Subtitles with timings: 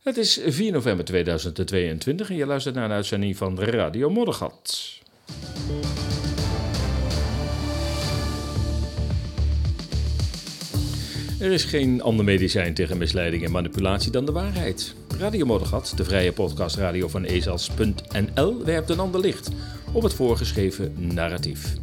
[0.00, 4.98] Het is 4 november 2022 en je luistert naar een uitzending van Radio Moddergat.
[11.40, 14.94] Er is geen ander medicijn tegen misleiding en manipulatie dan de waarheid.
[15.18, 19.50] Radio Moddergat, de vrije podcastradio van ezels.nl, werpt een ander licht
[19.92, 21.74] op het voorgeschreven narratief.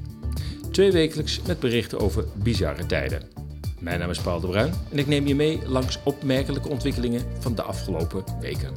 [0.72, 3.47] Twee wekelijks met berichten over bizarre tijden.
[3.80, 7.56] Mijn naam is Paul de Bruin en ik neem je mee langs opmerkelijke ontwikkelingen van
[7.56, 8.74] de afgelopen weken.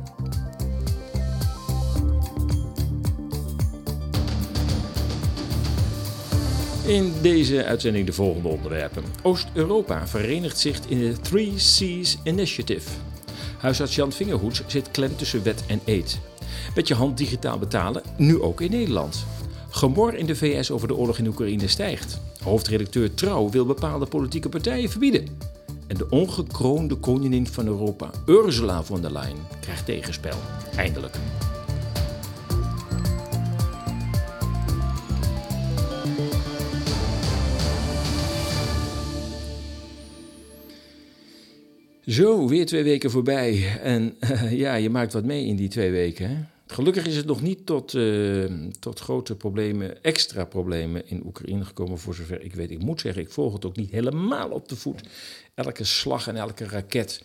[6.86, 9.04] In deze uitzending de volgende onderwerpen.
[9.22, 12.90] Oost-Europa verenigt zich in de Three Seas Initiative.
[13.58, 16.18] Huisarts Jan Vingerhoets zit klem tussen wet en eed.
[16.74, 19.24] Met je hand digitaal betalen, nu ook in Nederland.
[19.70, 22.20] Gemor in de VS over de oorlog in Oekraïne stijgt.
[22.42, 25.24] Hoofdredacteur Trouw wil bepaalde politieke partijen verbieden.
[25.86, 30.36] En de ongekroonde koningin van Europa, Ursula von der Leyen, krijgt tegenspel.
[30.76, 31.16] Eindelijk.
[42.06, 43.78] Zo, weer twee weken voorbij.
[43.82, 44.16] En
[44.64, 46.28] ja, je maakt wat mee in die twee weken.
[46.28, 46.36] Hè?
[46.70, 51.98] Gelukkig is het nog niet tot, uh, tot grote problemen, extra problemen in Oekraïne gekomen,
[51.98, 52.70] voor zover ik weet.
[52.70, 55.00] Ik moet zeggen, ik volg het ook niet helemaal op de voet.
[55.54, 57.22] Elke slag en elke raket.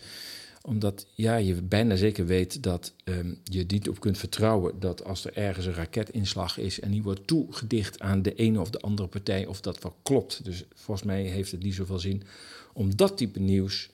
[0.62, 5.24] Omdat ja, je bijna zeker weet dat um, je niet op kunt vertrouwen dat als
[5.24, 9.08] er ergens een raketinslag is en die wordt toegedicht aan de ene of de andere
[9.08, 10.44] partij, of dat wel klopt.
[10.44, 12.22] Dus volgens mij heeft het niet zoveel zin
[12.72, 13.90] om dat type nieuws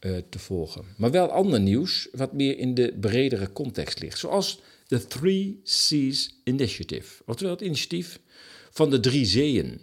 [0.00, 0.84] uh, te volgen.
[0.96, 4.18] Maar wel ander nieuws, wat meer in de bredere context ligt.
[4.18, 8.20] Zoals de Three Seas Initiative, oftewel het initiatief
[8.70, 9.80] van de drie zeeën.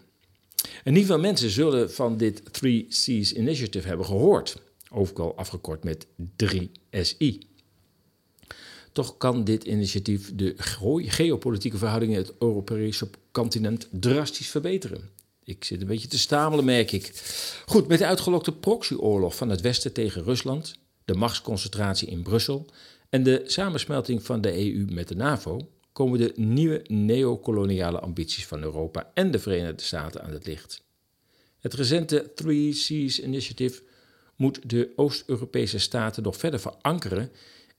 [0.83, 4.57] En niet veel mensen zullen van dit Three Seas Initiative hebben gehoord,
[4.91, 6.07] overal afgekort met
[6.43, 7.37] 3SI.
[8.91, 10.53] Toch kan dit initiatief de
[11.07, 15.09] geopolitieke verhoudingen in het Europese continent drastisch verbeteren.
[15.43, 17.11] Ik zit een beetje te stamelen, merk ik.
[17.65, 22.65] Goed, met de uitgelokte proxyoorlog van het Westen tegen Rusland, de machtsconcentratie in Brussel
[23.13, 28.63] en de samensmelting van de EU met de NAVO komen de nieuwe neocoloniale ambities van
[28.63, 30.83] Europa en de Verenigde Staten aan het licht.
[31.59, 33.81] Het recente Three Seas Initiative
[34.35, 37.31] moet de Oost-Europese staten nog verder verankeren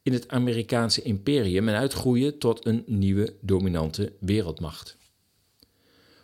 [0.02, 4.96] in het Amerikaanse imperium en uitgroeien tot een nieuwe dominante wereldmacht.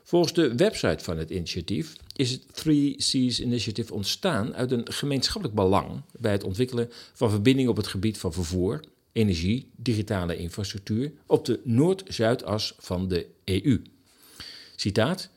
[0.03, 5.55] Volgens de website van het initiatief is het Three Seas Initiative ontstaan uit een gemeenschappelijk
[5.55, 8.81] belang bij het ontwikkelen van verbindingen op het gebied van vervoer,
[9.13, 13.83] energie, digitale infrastructuur op de Noord-Zuidas van de EU.
[14.77, 15.31] Citaat: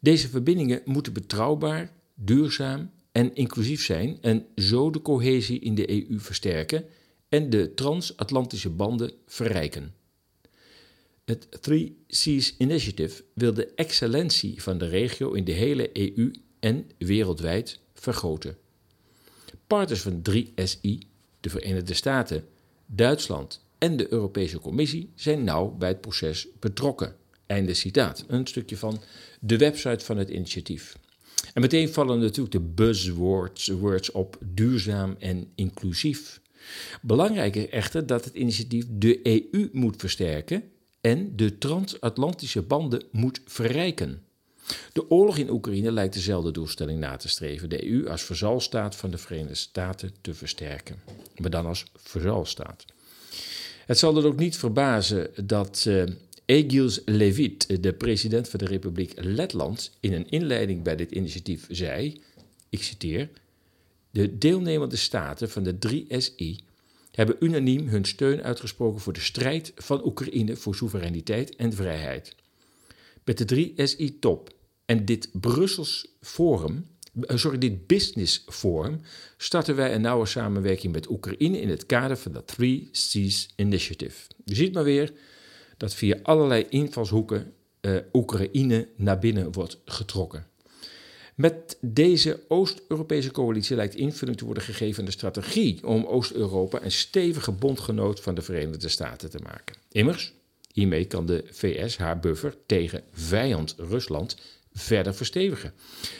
[0.00, 6.18] Deze verbindingen moeten betrouwbaar, duurzaam en inclusief zijn en zo de cohesie in de EU
[6.20, 6.84] versterken
[7.28, 9.94] en de transatlantische banden verrijken.
[11.24, 16.90] Het Three Seas Initiative wil de excellentie van de regio in de hele EU en
[16.98, 18.56] wereldwijd vergroten.
[19.66, 20.98] Partners van 3SI,
[21.40, 22.44] de Verenigde Staten,
[22.86, 27.16] Duitsland en de Europese Commissie zijn nauw bij het proces betrokken.
[27.46, 28.24] Einde citaat.
[28.28, 29.00] Een stukje van
[29.40, 30.96] de website van het initiatief.
[31.54, 36.40] En meteen vallen natuurlijk de buzzwords words op duurzaam en inclusief.
[37.02, 40.64] Belangrijk is echter dat het initiatief de EU moet versterken
[41.00, 44.25] en de transatlantische banden moet verrijken.
[44.92, 49.10] De oorlog in Oekraïne lijkt dezelfde doelstelling na te streven: de EU als verzalstaat van
[49.10, 50.96] de Verenigde Staten te versterken,
[51.36, 52.84] maar dan als verzalstaat.
[53.86, 56.04] Het zal er ook niet verbazen dat uh,
[56.44, 62.20] Egils Levit, de president van de Republiek Letland, in een inleiding bij dit initiatief zei:
[62.68, 63.28] Ik citeer.
[64.10, 66.64] De deelnemende staten van de 3SI
[67.10, 72.34] hebben unaniem hun steun uitgesproken voor de strijd van Oekraïne voor soevereiniteit en vrijheid.
[73.24, 74.54] Met de 3SI-top
[74.86, 76.86] en dit Brussels Forum,
[77.20, 79.00] eh, sorry, dit Business Forum,
[79.36, 84.26] starten wij een nauwe samenwerking met Oekraïne in het kader van de Three Seas Initiative.
[84.44, 85.12] Je ziet maar weer
[85.76, 90.46] dat via allerlei invalshoeken uh, Oekraïne naar binnen wordt getrokken.
[91.34, 96.92] Met deze Oost-Europese coalitie lijkt invulling te worden gegeven aan de strategie om Oost-Europa een
[96.92, 99.76] stevige bondgenoot van de Verenigde Staten te maken.
[99.90, 100.32] Immers,
[100.72, 104.36] hiermee kan de VS haar buffer tegen vijand Rusland
[104.78, 105.72] verder verstevigen.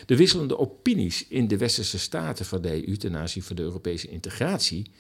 [0.07, 4.09] De wisselende opinies in de westerse staten van de EU ten aanzien van de Europese
[4.09, 4.91] integratie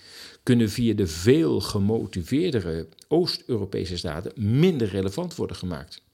[0.42, 6.04] kunnen via de veel gemotiveerdere Oost-Europese staten minder relevant worden gemaakt.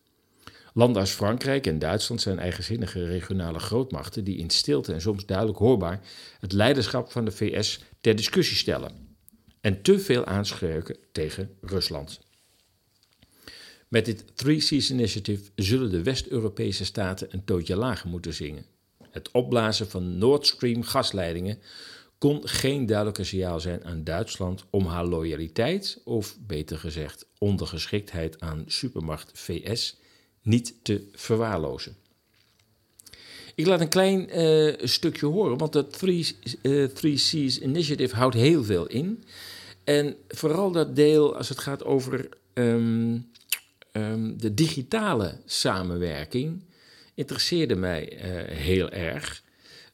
[0.75, 5.59] Landen als Frankrijk en Duitsland zijn eigenzinnige regionale grootmachten die in stilte en soms duidelijk
[5.59, 6.01] hoorbaar
[6.41, 9.11] het leiderschap van de VS ter discussie stellen.
[9.61, 12.21] en te veel aanscherken tegen Rusland.
[13.93, 18.65] Met dit Three Seas Initiative zullen de West-Europese staten een tootje lager moeten zingen.
[19.11, 21.59] Het opblazen van Nord Stream gasleidingen
[22.19, 28.65] kon geen duidelijker signaal zijn aan Duitsland om haar loyaliteit, of beter gezegd ondergeschiktheid aan
[28.67, 29.97] supermacht VS,
[30.43, 31.97] niet te verwaarlozen.
[33.55, 38.65] Ik laat een klein uh, stukje horen, want de Three, uh, Seas Initiative houdt heel
[38.65, 39.25] veel in.
[39.85, 43.31] En vooral dat deel als het gaat over um,
[43.93, 46.63] um, de digitale samenwerking
[47.15, 48.21] interesseerde mij uh,
[48.57, 49.43] heel erg.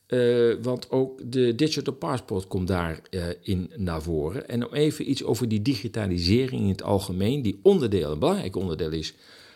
[0.09, 4.49] Uh, want ook de Digital Passport komt daarin uh, in naar voren.
[4.49, 8.93] En om even iets over die digitalisering in het algemeen, die onderdeel, een belangrijk onderdeel
[8.93, 9.15] is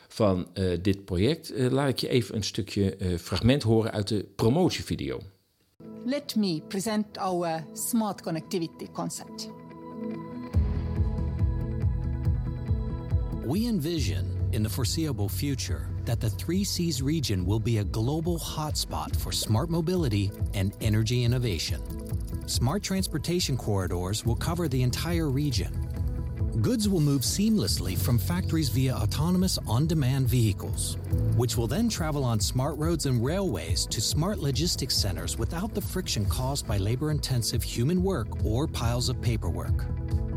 [0.09, 5.21] van uh, dit project, laat ik je even een stukje fragment horen uit de promotievideo.
[6.05, 9.51] Let me present our smart connectivity concept.
[13.47, 18.39] We envision in the foreseeable future that the Three Seas region will be a global
[18.39, 21.81] hotspot for smart mobility and energy innovation.
[22.49, 25.73] Smart transportation corridors will cover the entire region.
[26.61, 30.99] Goods will move seamlessly from factories via autonomous on demand vehicles,
[31.35, 35.81] which will then travel on smart roads and railways to smart logistics centers without the
[35.81, 39.87] friction caused by labor intensive human work or piles of paperwork.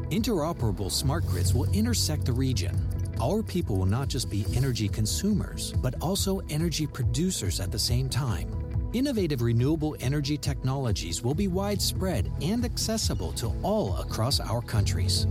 [0.10, 2.80] Interoperable smart grids will intersect the region,
[3.22, 8.10] our people will not just be energy consumers, but also energy producers at the same
[8.10, 8.50] time.
[8.94, 15.28] Innovative renewable energy technologies will be widespread and accessible to all across our countries.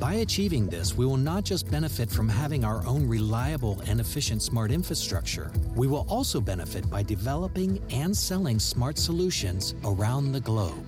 [0.00, 4.42] By achieving this, we will not just benefit from having our own reliable and efficient
[4.42, 10.84] smart infrastructure, we will also benefit by developing and selling smart solutions around the globe.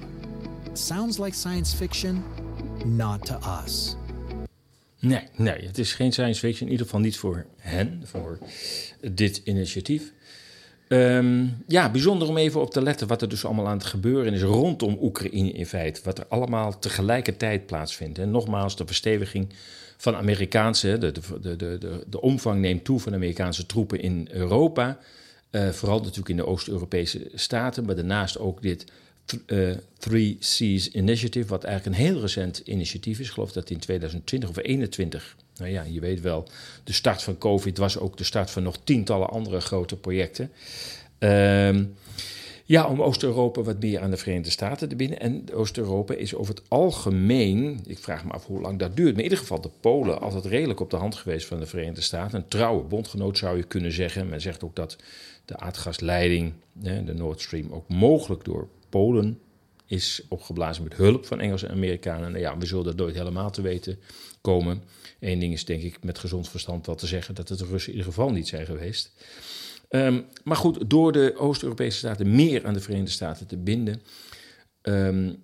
[0.73, 2.25] Sounds like science fiction?
[2.87, 3.97] Not to us.
[5.03, 6.67] Nee, nee, het is geen science fiction.
[6.67, 8.39] In ieder geval niet voor hen, voor
[9.11, 10.13] dit initiatief.
[10.89, 14.33] Um, ja, bijzonder om even op te letten wat er dus allemaal aan het gebeuren
[14.33, 16.01] is rondom Oekraïne in feite.
[16.05, 18.19] Wat er allemaal tegelijkertijd plaatsvindt.
[18.19, 19.49] En nogmaals, de versteviging
[19.97, 24.99] van Amerikaanse, de, de, de, de, de omvang neemt toe van Amerikaanse troepen in Europa.
[25.51, 28.85] Uh, vooral natuurlijk in de Oost-Europese staten, maar daarnaast ook dit
[29.47, 33.27] uh, Three Seas Initiative, wat eigenlijk een heel recent initiatief is.
[33.27, 35.37] Ik geloof dat in 2020 of 2021.
[35.57, 36.49] Nou ja, je weet wel,
[36.85, 40.51] de start van COVID was ook de start van nog tientallen andere grote projecten.
[41.19, 41.81] Uh,
[42.65, 45.21] ja, om Oost-Europa wat meer aan de Verenigde Staten te binden.
[45.21, 49.19] En Oost-Europa is over het algemeen, ik vraag me af hoe lang dat duurt, maar
[49.19, 52.39] in ieder geval de Polen altijd redelijk op de hand geweest van de Verenigde Staten.
[52.39, 54.29] Een trouwe bondgenoot zou je kunnen zeggen.
[54.29, 54.97] Men zegt ook dat
[55.45, 59.41] de aardgasleiding, de Nord Stream, ook mogelijk door Polen
[59.87, 62.31] is opgeblazen met hulp van Engelsen en Amerikanen.
[62.31, 63.99] Nou ja, we zullen dat nooit helemaal te weten
[64.41, 64.83] komen.
[65.21, 67.93] Eén ding is denk ik met gezond verstand wel te zeggen dat het de Russen
[67.93, 69.13] in ieder geval niet zijn geweest.
[69.91, 74.03] Um, maar goed, door de Oost-Europese staten meer aan de Verenigde Staten te binden,
[74.83, 75.43] um,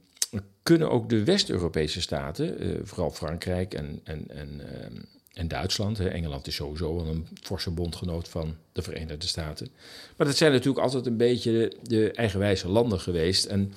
[0.62, 5.00] kunnen ook de West-Europese staten, uh, vooral Frankrijk en, en, en, uh,
[5.38, 9.68] en Duitsland, hè, Engeland is sowieso een forse bondgenoot van de Verenigde Staten.
[10.16, 13.44] Maar dat zijn natuurlijk altijd een beetje de, eigenwijze landen geweest.
[13.44, 13.72] En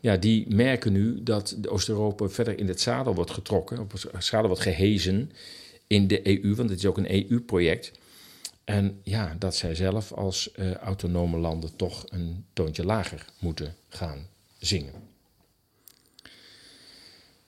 [0.00, 4.46] ja, die merken nu dat Oost-Europa verder in het zadel wordt getrokken, op het zadel
[4.46, 5.32] wordt gehezen
[5.86, 7.92] in de EU, want het is ook een EU-project.
[8.64, 14.26] En ja, dat zij zelf als uh, autonome landen toch een toontje lager moeten gaan
[14.58, 14.92] zingen.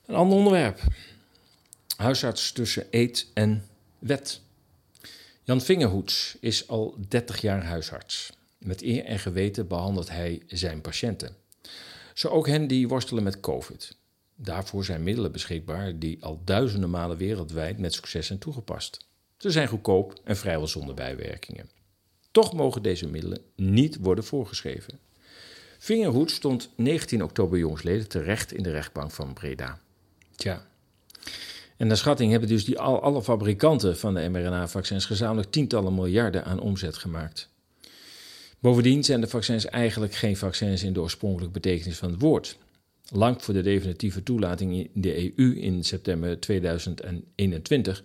[0.06, 0.80] Een ander onderwerp.
[1.98, 3.64] Huisarts tussen eet en
[3.98, 4.40] wet.
[5.42, 8.32] Jan Vingerhoets is al 30 jaar huisarts.
[8.58, 11.36] Met eer en geweten behandelt hij zijn patiënten.
[12.14, 13.96] Zo ook hen die worstelen met COVID.
[14.34, 19.06] Daarvoor zijn middelen beschikbaar die al duizenden malen wereldwijd met succes zijn toegepast.
[19.36, 21.70] Ze zijn goedkoop en vrijwel zonder bijwerkingen.
[22.30, 24.98] Toch mogen deze middelen niet worden voorgeschreven.
[25.78, 29.80] Vingerhoed stond 19 oktober jongsleden terecht in de rechtbank van Breda.
[30.36, 30.66] Tja.
[31.78, 36.44] En naar schatting hebben dus die al, alle fabrikanten van de mRNA-vaccins gezamenlijk tientallen miljarden
[36.44, 37.48] aan omzet gemaakt.
[38.58, 42.58] Bovendien zijn de vaccins eigenlijk geen vaccins in de oorspronkelijke betekenis van het woord.
[43.12, 48.04] Lang voor de definitieve toelating in de EU in september 2021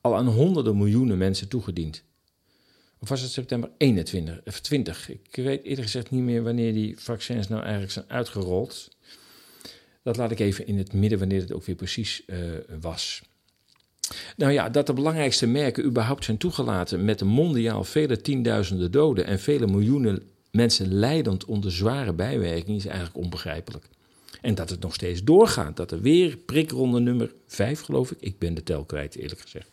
[0.00, 2.02] al aan honderden miljoenen mensen toegediend.
[2.98, 5.10] Of was het september 21 of 20?
[5.10, 8.88] Ik weet eerlijk gezegd niet meer wanneer die vaccins nou eigenlijk zijn uitgerold.
[10.02, 12.36] Dat laat ik even in het midden wanneer het ook weer precies uh,
[12.80, 13.22] was.
[14.36, 19.40] Nou ja, dat de belangrijkste merken überhaupt zijn toegelaten met mondiaal vele tienduizenden doden en
[19.40, 23.88] vele miljoenen mensen leidend onder zware bijwerkingen is eigenlijk onbegrijpelijk.
[24.40, 25.76] En dat het nog steeds doorgaat.
[25.76, 28.20] Dat er weer prikronde nummer 5, geloof ik.
[28.20, 29.70] Ik ben de tel kwijt, eerlijk gezegd.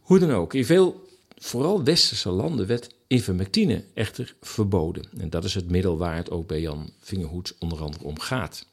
[0.00, 1.08] Hoe dan ook, in veel,
[1.38, 5.04] vooral westerse landen, werd ivermectine echter verboden.
[5.18, 8.66] En dat is het middel waar het ook bij Jan Vingerhoets onder andere om gaat.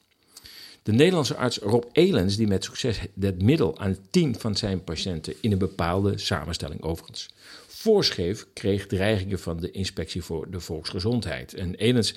[0.83, 5.33] De Nederlandse arts Rob Elens, die met succes dat middel aan tien van zijn patiënten
[5.41, 7.29] in een bepaalde samenstelling overigens
[7.67, 11.53] voorschreef, kreeg dreigingen van de inspectie voor de volksgezondheid.
[11.53, 12.13] En Elens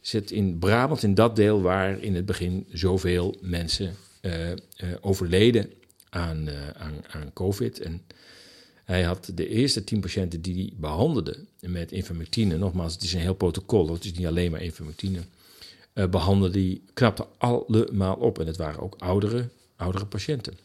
[0.00, 4.56] zit in Brabant, in dat deel waar in het begin zoveel mensen uh, uh,
[5.00, 5.72] overleden
[6.08, 7.80] aan, uh, aan, aan COVID.
[7.80, 8.02] En
[8.84, 13.20] hij had de eerste tien patiënten die hij behandelde met ivermectine, nogmaals, het is een
[13.20, 15.20] heel protocol, het is niet alleen maar ivermectine,
[15.96, 18.38] uh, behandelde hij, knapte allemaal op.
[18.38, 20.58] En het waren ook oudere, oudere patiënten.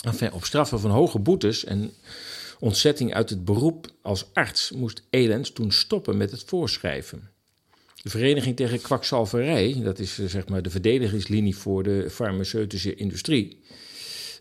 [0.00, 1.92] Enfin, op straffen van hoge boetes en
[2.58, 7.30] ontzetting uit het beroep als arts moest Elens toen stoppen met het voorschrijven.
[8.02, 13.60] De Vereniging tegen Kwakzalverij, dat is eh, zeg maar de verdedigingslinie voor de farmaceutische industrie,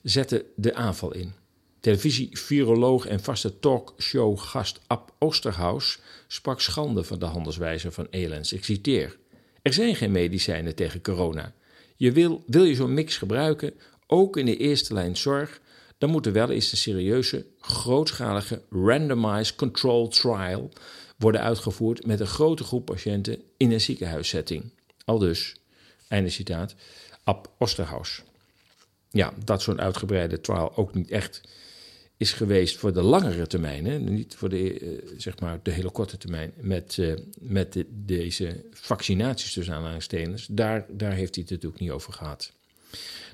[0.01, 1.33] zette de aanval in.
[1.79, 8.53] Televisie-viroloog en vaste talkshow-gast Ab Oosterhaus sprak schande van de handelswijze van Elens.
[8.53, 9.17] Ik citeer:
[9.63, 11.53] Er zijn geen medicijnen tegen corona.
[11.95, 13.73] Je wil, wil je zo'n mix gebruiken,
[14.07, 15.61] ook in de eerste lijn zorg,
[15.97, 20.69] dan moet er wel eens een serieuze, grootschalige randomized control trial
[21.17, 24.71] worden uitgevoerd met een grote groep patiënten in een ziekenhuissetting.
[25.05, 25.55] Al dus,
[26.07, 26.75] einde citaat,
[27.23, 28.21] Ab Osterhaus.
[29.09, 31.41] Ja, dat zo'n uitgebreide trial ook niet echt
[32.17, 33.99] is geweest voor de langere termijn, hè?
[33.99, 38.65] niet voor de, uh, zeg maar de hele korte termijn, met, uh, met de, deze
[38.71, 42.51] vaccinaties tussen aanhalingstekens, daar, daar heeft hij het natuurlijk niet over gehad.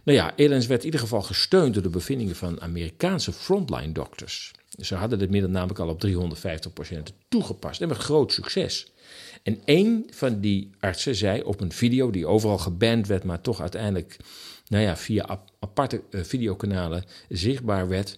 [0.04, 4.52] Nou ja, Elens werd in ieder geval gesteund door de bevindingen van Amerikaanse frontline dokters.
[4.78, 8.92] Ze hadden dit middel namelijk al op 350 patiënten toegepast en met groot succes.
[9.44, 13.62] En één van die artsen zei op een video die overal geband werd, maar toch
[13.62, 14.18] uiteindelijk
[14.68, 18.18] nou ja, via aparte uh, videokanalen zichtbaar werd.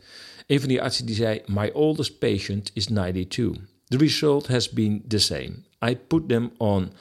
[0.51, 3.51] Een van die artsen die zei: My oldest patient is 92.
[3.87, 5.51] The result has been the same.
[5.85, 6.91] I put them on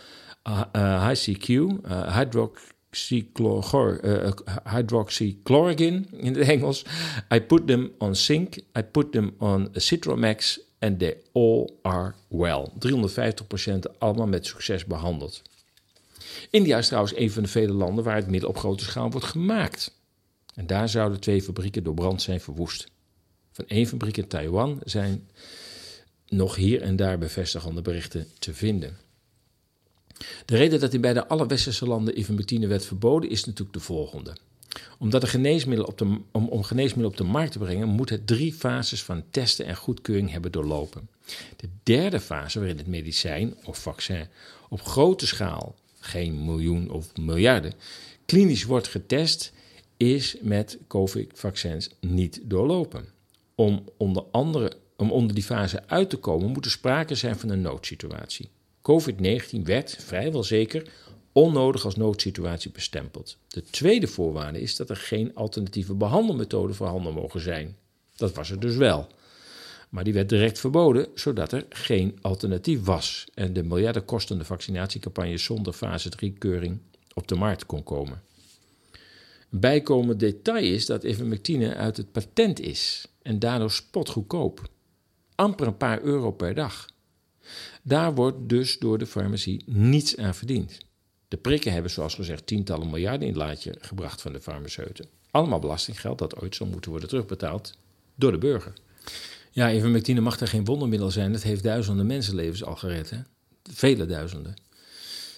[0.49, 4.31] uh, uh, HCQ, uh, hydroxychlor, uh,
[4.65, 6.85] hydroxychloroquine in het Engels.
[7.35, 8.57] I put them on zinc.
[8.79, 10.61] I put them on Citromax.
[10.79, 12.69] And they all are well.
[12.79, 15.43] 350 patiënten allemaal met succes behandeld.
[16.51, 19.27] India is trouwens een van de vele landen waar het middel op grote schaal wordt
[19.27, 19.95] gemaakt.
[20.55, 22.89] En daar zouden twee fabrieken door brand zijn verwoest.
[23.61, 25.29] Van één fabriek in Taiwan zijn
[26.29, 28.97] nog hier en daar bevestigende berichten te vinden.
[30.45, 34.37] De reden dat in bijna alle westerse landen ivermectine werd verboden is natuurlijk de volgende.
[34.99, 38.27] Omdat een geneesmiddel op de, om, om geneesmiddel op de markt te brengen, moet het
[38.27, 41.09] drie fases van testen en goedkeuring hebben doorlopen.
[41.57, 44.27] De derde fase, waarin het medicijn of vaccin
[44.69, 47.73] op grote schaal, geen miljoen of miljarden,
[48.25, 49.53] klinisch wordt getest,
[49.97, 53.19] is met COVID-vaccins niet doorlopen.
[53.61, 57.49] Om onder andere om onder die fase uit te komen, moet er sprake zijn van
[57.49, 58.49] een noodsituatie.
[58.79, 60.91] COVID-19 werd vrijwel zeker
[61.33, 63.37] onnodig als noodsituatie bestempeld.
[63.49, 67.77] De tweede voorwaarde is dat er geen alternatieve behandelmethoden voorhanden mogen zijn.
[68.17, 69.07] Dat was er dus wel.
[69.89, 75.39] Maar die werd direct verboden, zodat er geen alternatief was en de miljarden kostende vaccinatiecampagne
[75.39, 76.79] zonder fase 3-keuring
[77.15, 78.23] op de markt kon komen.
[79.51, 84.69] Een bijkomend detail is dat ivermectine uit het patent is en daardoor spotgoedkoop.
[85.35, 86.89] Amper een paar euro per dag.
[87.83, 90.79] Daar wordt dus door de farmacie niets aan verdiend.
[91.29, 95.09] De prikken hebben, zoals gezegd, tientallen miljarden in het laadje gebracht van de farmaceuten.
[95.31, 97.75] Allemaal belastinggeld dat ooit zal moeten worden terugbetaald
[98.15, 98.73] door de burger.
[99.51, 101.33] Ja, ivermectine mag er geen wondermiddel zijn.
[101.33, 103.11] Het heeft duizenden mensenlevens al gered.
[103.11, 103.19] Hè?
[103.63, 104.55] Vele duizenden.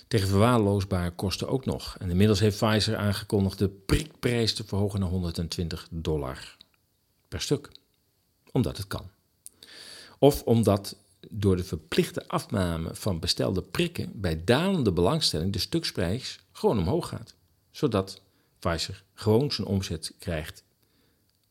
[0.09, 1.97] Tegen verwaarloosbare kosten ook nog.
[1.99, 6.57] En inmiddels heeft Pfizer aangekondigd de prikprijs te verhogen naar 120 dollar
[7.33, 7.69] per stuk.
[8.51, 9.11] Omdat het kan.
[10.19, 10.97] Of omdat
[11.31, 17.35] door de verplichte afname van bestelde prikken bij dalende belangstelling de stuksprijs gewoon omhoog gaat.
[17.71, 18.21] Zodat
[18.59, 20.65] Pfizer gewoon zijn omzet krijgt.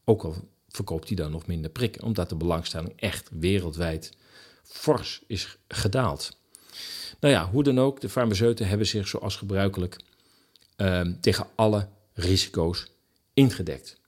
[0.04, 0.36] Ook al
[0.68, 4.14] verkoopt hij dan nog minder prikken, omdat de belangstelling echt wereldwijd
[4.64, 6.38] fors is gedaald.
[7.20, 9.98] Nou ja, hoe dan ook, de farmaceuten hebben zich zoals gebruikelijk
[10.78, 12.92] uh, tegen alle risico's
[13.34, 14.01] ingedekt.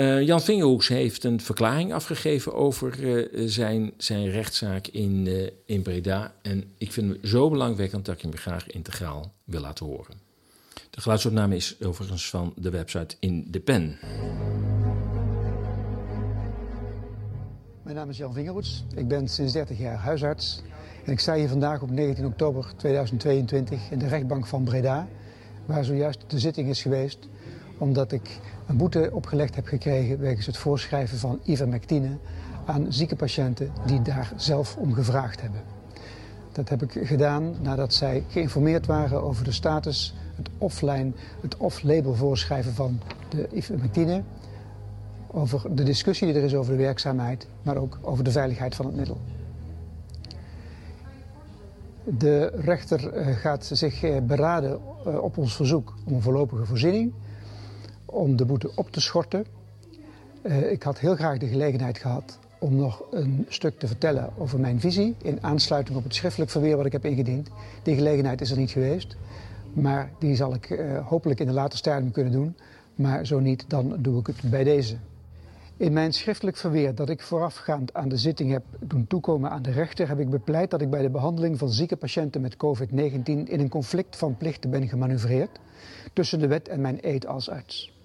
[0.00, 5.82] Uh, Jan Vingerhoeks heeft een verklaring afgegeven over uh, zijn, zijn rechtszaak in, uh, in
[5.82, 6.32] Breda.
[6.42, 10.14] En ik vind hem zo belangwekkend dat ik hem graag integraal wil laten horen.
[10.90, 13.98] De geluidsopname is overigens van de website In de Pen.
[17.82, 18.84] Mijn naam is Jan Vingerhoets.
[18.94, 20.62] Ik ben sinds 30 jaar huisarts.
[21.04, 25.08] En ik sta hier vandaag op 19 oktober 2022 in de rechtbank van Breda,
[25.66, 27.28] waar zojuist de zitting is geweest,
[27.80, 32.16] omdat ik een boete opgelegd heb gekregen wegens het voorschrijven van ivermectine
[32.64, 35.60] aan zieke patiënten die daar zelf om gevraagd hebben.
[36.52, 42.14] Dat heb ik gedaan nadat zij geïnformeerd waren over de status, het offline, het off-label
[42.14, 44.22] voorschrijven van de ivermectine,
[45.26, 48.86] over de discussie die er is over de werkzaamheid, maar ook over de veiligheid van
[48.86, 49.18] het middel.
[52.04, 57.12] De rechter eh, gaat zich eh, beraden eh, op ons verzoek om een voorlopige voorziening,
[58.10, 59.44] om de boete op te schorten.
[60.70, 64.80] Ik had heel graag de gelegenheid gehad om nog een stuk te vertellen over mijn
[64.80, 67.48] visie in aansluiting op het schriftelijk verweer wat ik heb ingediend.
[67.82, 69.16] Die gelegenheid is er niet geweest,
[69.72, 72.56] maar die zal ik hopelijk in een later stadium kunnen doen.
[72.94, 74.96] Maar zo niet, dan doe ik het bij deze.
[75.76, 79.70] In mijn schriftelijk verweer dat ik voorafgaand aan de zitting heb doen toekomen aan de
[79.70, 82.90] rechter, heb ik bepleit dat ik bij de behandeling van zieke patiënten met COVID-19
[83.24, 85.60] in een conflict van plichten ben gemanoeuvreerd
[86.12, 87.99] tussen de wet en mijn eed als arts.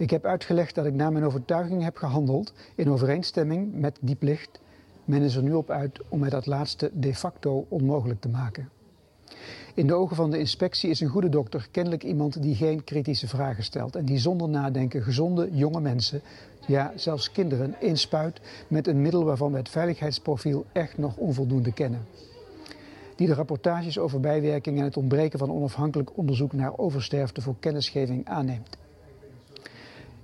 [0.00, 4.60] Ik heb uitgelegd dat ik naar mijn overtuiging heb gehandeld in overeenstemming met die plicht.
[5.04, 8.68] Men is er nu op uit om mij dat laatste de facto onmogelijk te maken.
[9.74, 13.28] In de ogen van de inspectie is een goede dokter kennelijk iemand die geen kritische
[13.28, 16.22] vragen stelt en die zonder nadenken gezonde jonge mensen,
[16.66, 22.06] ja zelfs kinderen, inspuit met een middel waarvan we het veiligheidsprofiel echt nog onvoldoende kennen.
[23.16, 28.26] Die de rapportages over bijwerkingen en het ontbreken van onafhankelijk onderzoek naar oversterfte voor kennisgeving
[28.28, 28.78] aanneemt.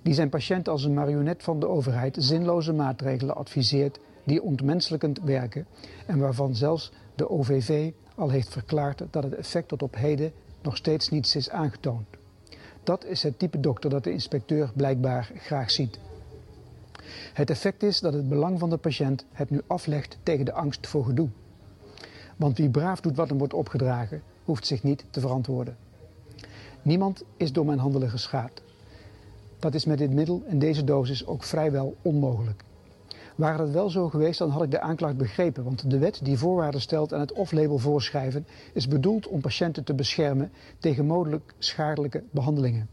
[0.06, 5.66] Die zijn patiënten als een marionet van de overheid zinloze maatregelen adviseert die ontmenselijkend werken
[6.06, 10.32] en waarvan zelfs de OVV al heeft verklaard dat het effect tot op heden
[10.62, 12.06] nog steeds niets is aangetoond.
[12.82, 15.98] Dat is het type dokter dat de inspecteur blijkbaar graag ziet.
[17.32, 20.86] Het effect is dat het belang van de patiënt het nu aflegt tegen de angst
[20.86, 21.28] voor gedoe.
[22.36, 25.76] Want wie braaf doet wat hem wordt opgedragen, hoeft zich niet te verantwoorden.
[26.82, 28.64] Niemand is door mijn handelen geschaad.
[29.58, 32.64] Dat is met dit middel en deze dosis ook vrijwel onmogelijk.
[33.36, 35.64] Waren het wel zo geweest, dan had ik de aanklacht begrepen.
[35.64, 38.47] Want de wet die voorwaarden stelt aan het off-label voorschrijven...
[38.73, 42.88] is bedoeld om patiënten te beschermen tegen mogelijk schadelijke behandelingen.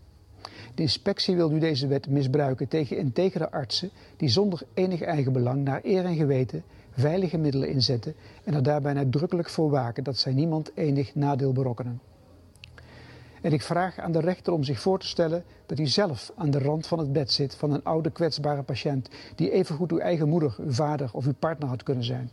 [0.76, 3.90] De inspectie wil nu deze wet misbruiken tegen integere artsen...
[4.18, 8.14] die zonder enig eigen belang naar eer en geweten veilige middelen inzetten...
[8.44, 12.00] en er daarbij nadrukkelijk voor waken dat zij niemand enig nadeel berokkenen.
[13.44, 16.52] En ik vraag aan de rechter om zich voor te stellen dat hij zelf aan
[16.52, 20.30] de rand van het bed zit van een oude kwetsbare patiënt die evengoed uw eigen
[20.30, 22.30] moeder, uw vader of uw partner had kunnen zijn.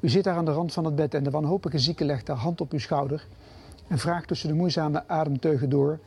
[0.00, 2.36] U zit daar aan de rand van het bed en de wanhopige zieke legt haar
[2.36, 3.26] hand op uw schouder
[3.88, 5.98] en vraagt tussen de moeizame ademteugen door: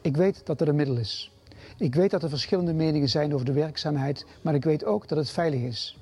[0.00, 1.32] Ik weet dat er een middel is.
[1.76, 5.18] Ik weet dat er verschillende meningen zijn over de werkzaamheid, maar ik weet ook dat
[5.18, 5.98] het veilig is.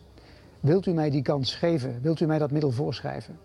[0.60, 1.98] Wilt u mij die kans geven?
[2.02, 3.38] Wilt u mij dat middel voorschrijven?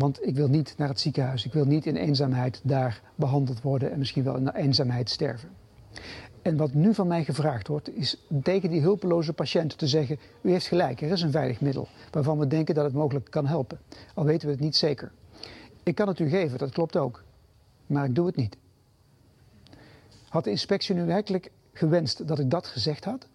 [0.00, 1.44] Want ik wil niet naar het ziekenhuis.
[1.44, 5.48] Ik wil niet in eenzaamheid daar behandeld worden en misschien wel in eenzaamheid sterven.
[6.42, 10.50] En wat nu van mij gevraagd wordt, is tegen die hulpeloze patiënt te zeggen: U
[10.50, 13.78] heeft gelijk, er is een veilig middel waarvan we denken dat het mogelijk kan helpen.
[14.14, 15.12] Al weten we het niet zeker.
[15.82, 17.22] Ik kan het u geven, dat klopt ook.
[17.86, 18.56] Maar ik doe het niet.
[20.28, 23.26] Had de inspectie nu werkelijk gewenst dat ik dat gezegd had?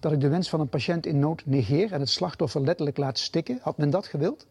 [0.00, 3.18] Dat ik de wens van een patiënt in nood negeer en het slachtoffer letterlijk laat
[3.18, 3.58] stikken?
[3.62, 4.46] Had men dat gewild?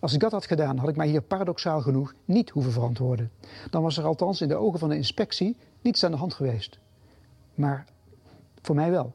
[0.00, 3.30] Als ik dat had gedaan, had ik mij hier paradoxaal genoeg niet hoeven verantwoorden.
[3.70, 6.78] Dan was er althans in de ogen van de inspectie niets aan de hand geweest.
[7.54, 7.86] Maar
[8.62, 9.12] voor mij wel.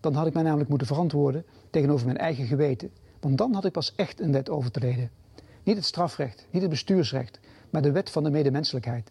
[0.00, 2.90] Dan had ik mij namelijk moeten verantwoorden tegenover mijn eigen geweten.
[3.20, 5.10] Want dan had ik pas echt een wet overtreden.
[5.62, 9.10] Niet het strafrecht, niet het bestuursrecht, maar de wet van de medemenselijkheid.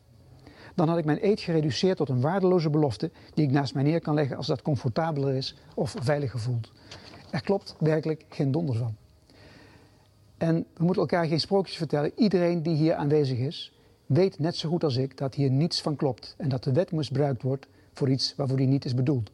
[0.75, 4.01] Dan had ik mijn eed gereduceerd tot een waardeloze belofte die ik naast mij neer
[4.01, 6.71] kan leggen als dat comfortabeler is of veiliger voelt.
[7.31, 8.95] Er klopt werkelijk geen donder van.
[10.43, 12.11] En we moeten elkaar geen sprookjes vertellen.
[12.15, 13.73] Iedereen die hier aanwezig is,
[14.05, 16.35] weet net zo goed als ik dat hier niets van klopt.
[16.37, 19.31] En dat de wet misbruikt wordt voor iets waarvoor die niet is bedoeld.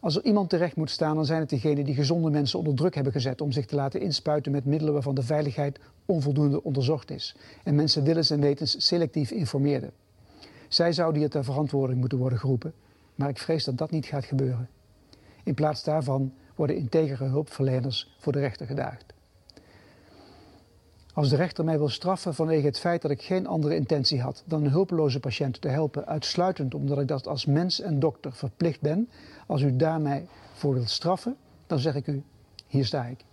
[0.00, 2.94] Als er iemand terecht moet staan, dan zijn het diegenen die gezonde mensen onder druk
[2.94, 7.36] hebben gezet om zich te laten inspuiten met middelen waarvan de veiligheid onvoldoende onderzocht is.
[7.64, 9.92] En mensen willens en wetens selectief informeerden.
[10.68, 12.74] Zij zouden hier ter verantwoording moeten worden geroepen,
[13.14, 14.68] maar ik vrees dat dat niet gaat gebeuren.
[15.44, 19.14] In plaats daarvan worden integere hulpverleners voor de rechter gedaagd.
[21.14, 24.42] Als de rechter mij wil straffen vanwege het feit dat ik geen andere intentie had
[24.46, 28.80] dan een hulpeloze patiënt te helpen, uitsluitend omdat ik dat als mens en dokter verplicht
[28.80, 29.08] ben,
[29.46, 32.22] als u daar mij voor wilt straffen, dan zeg ik u,
[32.66, 33.24] hier sta ik.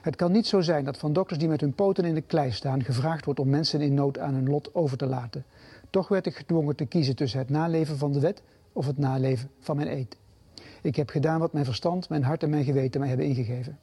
[0.00, 2.52] Het kan niet zo zijn dat van dokters die met hun poten in de klei
[2.52, 5.44] staan gevraagd wordt om mensen in nood aan hun lot over te laten.
[5.90, 8.42] Toch werd ik gedwongen te kiezen tussen het naleven van de wet
[8.72, 10.16] of het naleven van mijn eed.
[10.82, 13.78] Ik heb gedaan wat mijn verstand, mijn hart en mijn geweten mij hebben ingegeven.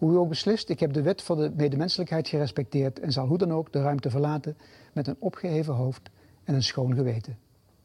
[0.00, 3.38] Hoe u ook beslist, ik heb de wet van de medemenselijkheid gerespecteerd en zal hoe
[3.38, 4.56] dan ook de ruimte verlaten
[4.92, 6.10] met een opgeheven hoofd
[6.44, 7.38] en een schoon geweten.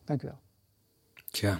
[0.05, 0.39] Dank u wel.
[1.31, 1.59] Tja.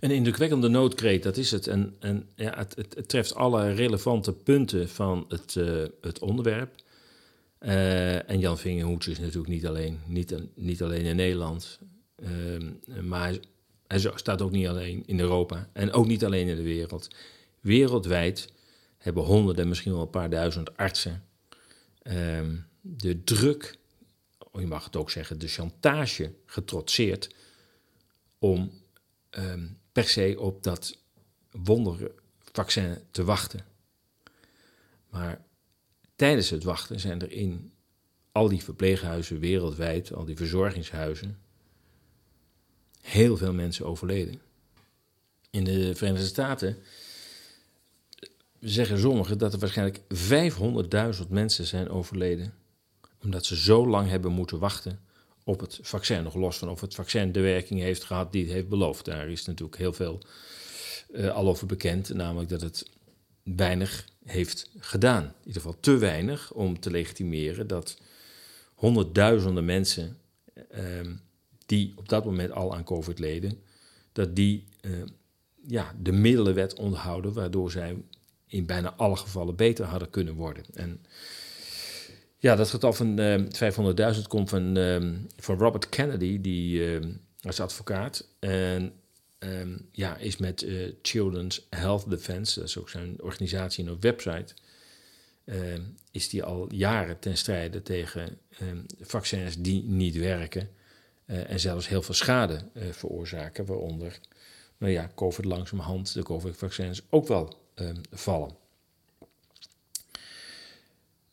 [0.00, 1.66] Een indrukwekkende noodkreet, dat is het.
[1.66, 6.74] En, en ja, het, het, treft alle relevante punten van het, uh, het onderwerp.
[7.60, 11.78] Uh, en Jan Vingerhoets is natuurlijk niet alleen, niet, niet alleen in Nederland.
[12.16, 13.34] Uh, maar
[13.86, 17.08] hij, staat ook niet alleen in Europa en ook niet alleen in de wereld.
[17.60, 18.58] Wereldwijd
[19.00, 21.24] hebben honderden, misschien wel een paar duizend artsen
[22.02, 23.78] ehm, de druk,
[24.52, 27.34] je mag het ook zeggen, de chantage getrotseerd
[28.38, 28.72] om
[29.30, 30.98] ehm, per se op dat
[31.50, 33.64] wondervaccin te wachten.
[35.08, 35.44] Maar
[36.16, 37.72] tijdens het wachten zijn er in
[38.32, 41.38] al die verpleeghuizen wereldwijd, al die verzorgingshuizen,
[43.00, 44.40] heel veel mensen overleden.
[45.50, 46.76] In de Verenigde Staten
[48.60, 50.00] zeggen sommigen dat er waarschijnlijk
[51.22, 52.52] 500.000 mensen zijn overleden.
[53.22, 55.00] Omdat ze zo lang hebben moeten wachten
[55.44, 56.22] op het vaccin.
[56.22, 59.04] Nog los van of het vaccin de werking heeft gehad die het heeft beloofd.
[59.04, 60.20] Daar is natuurlijk heel veel
[61.10, 62.14] uh, al over bekend.
[62.14, 62.90] Namelijk dat het
[63.42, 65.24] weinig heeft gedaan.
[65.24, 67.98] In ieder geval te weinig om te legitimeren dat
[68.74, 70.18] honderdduizenden mensen
[70.74, 70.80] uh,
[71.66, 73.62] die op dat moment al aan COVID leden,
[74.12, 74.92] dat die uh,
[75.66, 77.96] ja, de middelenwet onderhouden waardoor zij
[78.50, 80.64] in bijna alle gevallen beter hadden kunnen worden.
[80.74, 81.04] En
[82.38, 87.06] ja, dat getal van uh, ehm, 500.000 komt van, uh, van Robert Kennedy, die uh,
[87.42, 88.28] als advocaat.
[88.38, 88.92] En
[89.92, 94.54] ja, is met eh, Children's Health Defense, dat is ook zijn organisatie en een website,
[96.10, 98.38] is die al jaren ten strijde tegen
[99.00, 100.68] vaccins die niet werken.
[101.26, 104.18] en zelfs heel veel schade veroorzaken, waaronder
[104.78, 107.59] nou ja, COVID langzamerhand, de COVID-vaccins ook wel Ehm,
[108.10, 108.58] vallen.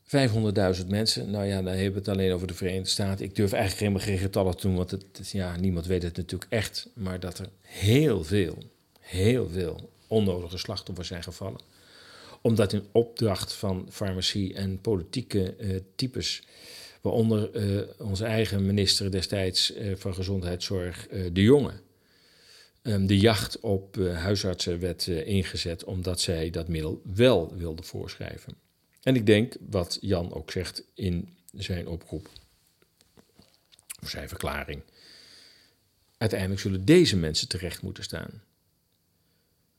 [0.07, 3.25] 500.000 mensen, nou ja, dan hebben we het alleen over de Verenigde Staten.
[3.25, 6.51] Ik durf eigenlijk helemaal geen getallen te doen, want het, ja, niemand weet het natuurlijk
[6.51, 6.87] echt.
[6.93, 8.57] Maar dat er heel veel,
[8.99, 11.59] heel veel onnodige slachtoffers zijn gevallen.
[12.41, 16.43] Omdat in opdracht van farmacie en politieke uh, types,
[17.01, 21.86] waaronder uh, onze eigen minister destijds uh, van Gezondheidszorg, De Jonge, Ehm,
[22.87, 28.55] de jacht op uh, huisartsen werd uh, ingezet omdat zij dat middel wel wilde voorschrijven.
[29.01, 32.29] En ik denk, wat Jan ook zegt in zijn oproep,
[34.01, 34.81] of zijn verklaring,
[36.17, 38.43] uiteindelijk zullen deze mensen terecht moeten staan.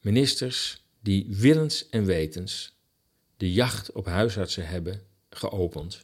[0.01, 2.77] Ministers die willens en wetens
[3.37, 6.01] de jacht op huisartsen hebben geopend,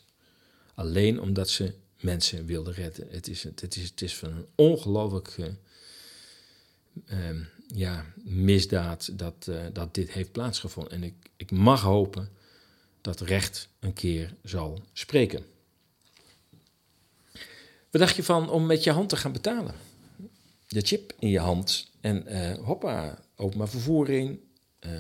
[0.75, 3.07] alleen omdat ze mensen wilden redden.
[3.11, 5.29] Het is, het is, het is van een ongelooflijk
[7.07, 10.93] Ehm, ja, misdaad dat, uh, dat dit heeft plaatsgevonden.
[10.93, 12.29] En ik, ik mag hopen
[13.01, 15.45] dat recht een keer zal spreken.
[17.91, 19.75] Wat dacht je van om met je hand te gaan betalen?
[20.69, 24.49] De chip in je hand en uh, hoppa, openbaar vervoer in,
[24.81, 24.93] uh,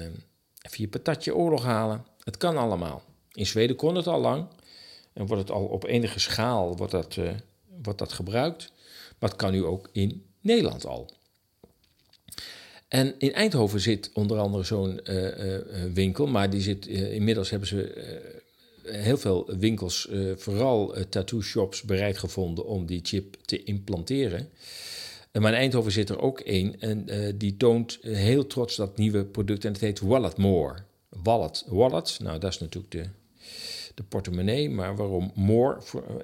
[0.60, 2.06] even je patatje oorlog halen.
[2.18, 3.02] Het kan allemaal.
[3.32, 4.46] In Zweden kon het al lang
[5.12, 7.30] en wordt het al op enige schaal wordt dat, uh,
[7.82, 8.72] wordt dat gebruikt.
[9.18, 11.10] Maar het kan nu ook in Nederland al.
[12.94, 15.58] En in Eindhoven zit onder andere zo'n uh, uh,
[15.94, 18.12] winkel, maar die zit, inmiddels hebben ze
[18.82, 24.48] heel veel winkels, vooral tattoo shops, bereid gevonden om die chip te implanteren.
[25.32, 27.06] maar in Eindhoven zit er ook één en
[27.38, 30.74] die toont heel trots dat nieuwe product en het heet Wallet More.
[31.08, 33.04] Wallet, wallet, nou dat is natuurlijk de,
[33.94, 35.78] de portemonnee, maar waarom More,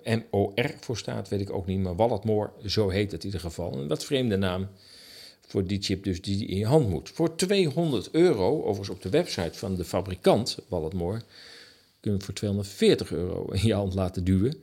[0.04, 3.40] M-O-R voor staat, weet ik ook niet, maar Wallet More, zo heet het in ieder
[3.40, 3.74] geval.
[3.74, 4.68] Een wat vreemde naam
[5.50, 7.08] voor die chip dus die in je hand moet.
[7.08, 11.22] Voor 200 euro, overigens op de website van de fabrikant, Walletmore,
[12.00, 14.56] kun je voor 240 euro in je hand laten duwen.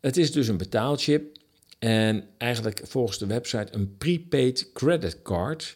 [0.00, 1.36] Het is dus een betaalchip
[1.78, 5.74] en eigenlijk volgens de website een prepaid credit card.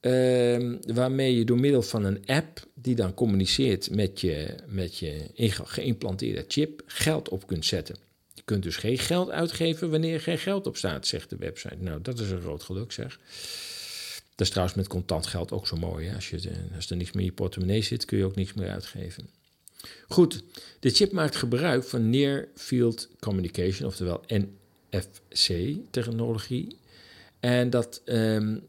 [0.00, 5.30] Uh, waarmee je door middel van een app die dan communiceert met je, met je
[5.64, 8.07] geïmplanteerde chip geld op kunt zetten.
[8.48, 11.76] Kunt dus geen geld uitgeven wanneer er geen geld op staat, zegt de website.
[11.78, 13.18] Nou, dat is een groot geluk, zeg.
[14.30, 16.14] Dat is trouwens met contant geld ook zo mooi.
[16.14, 18.70] Als, je, als er niks meer in je portemonnee zit, kun je ook niks meer
[18.70, 19.28] uitgeven.
[20.08, 20.42] Goed,
[20.80, 26.78] de chip maakt gebruik van Near Field Communication, oftewel NFC-technologie.
[27.40, 28.64] En dat, um,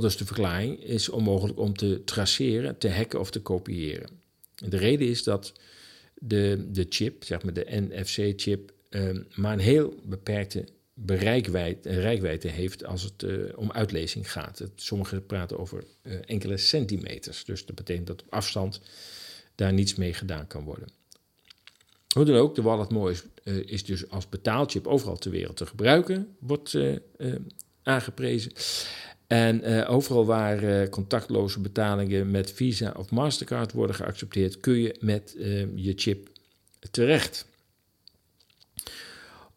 [0.00, 4.10] de verklaring, is onmogelijk om te traceren, te hacken of te kopiëren.
[4.54, 5.52] De reden is dat
[6.14, 13.02] de, de chip, zeg maar de NFC-chip, Ehm, maar een heel beperkte bereikwijdte heeft als
[13.02, 14.62] het om uitlezing gaat.
[14.74, 15.84] sommigen praten over
[16.26, 17.44] enkele centimeters.
[17.44, 18.80] Dus dat betekent dat op afstand
[19.54, 20.88] daar niets mee gedaan kan worden.
[22.14, 23.22] Hoe dan ook, de Wallet More is,
[23.64, 26.78] is dus als betaalchip overal ter wereld te gebruiken, wordt
[27.82, 28.52] aangeprezen.
[29.26, 35.34] En overal waar contactloze betalingen met Visa of Mastercard worden geaccepteerd, kun je met
[35.74, 36.28] je chip
[36.90, 37.46] terecht.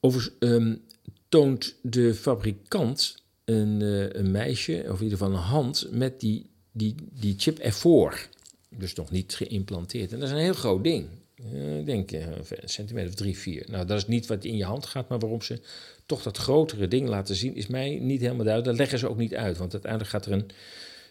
[0.05, 0.81] Overigens um,
[1.29, 3.15] toont de fabrikant
[3.45, 3.81] een,
[4.19, 8.27] een, meisje, of in ieder geval een hand, met die, die, die chip ervoor.
[8.69, 10.11] Dus nog niet geïmplanteerd.
[10.11, 11.07] En dat is een heel groot ding.
[11.79, 13.65] Ik denk een centimeter of drie, vier.
[13.69, 15.61] Nou, dat is niet wat in je hand gaat, maar waarom ze
[16.05, 18.65] toch dat grotere ding laten zien, is mij niet helemaal duidelijk.
[18.65, 20.49] Dat leggen ze ook niet uit, want uiteindelijk gaat er een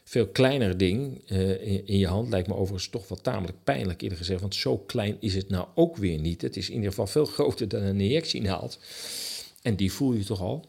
[0.04, 2.28] veel kleiner ding uh, in, je hand.
[2.28, 5.66] Lijkt me overigens toch wel tamelijk pijnlijk eerder gezegd, want zo klein is het nou
[5.74, 6.42] ook weer niet.
[6.42, 8.78] Het is in ieder geval veel groter dan een injectienaald.
[9.62, 10.64] En die voel je toch al.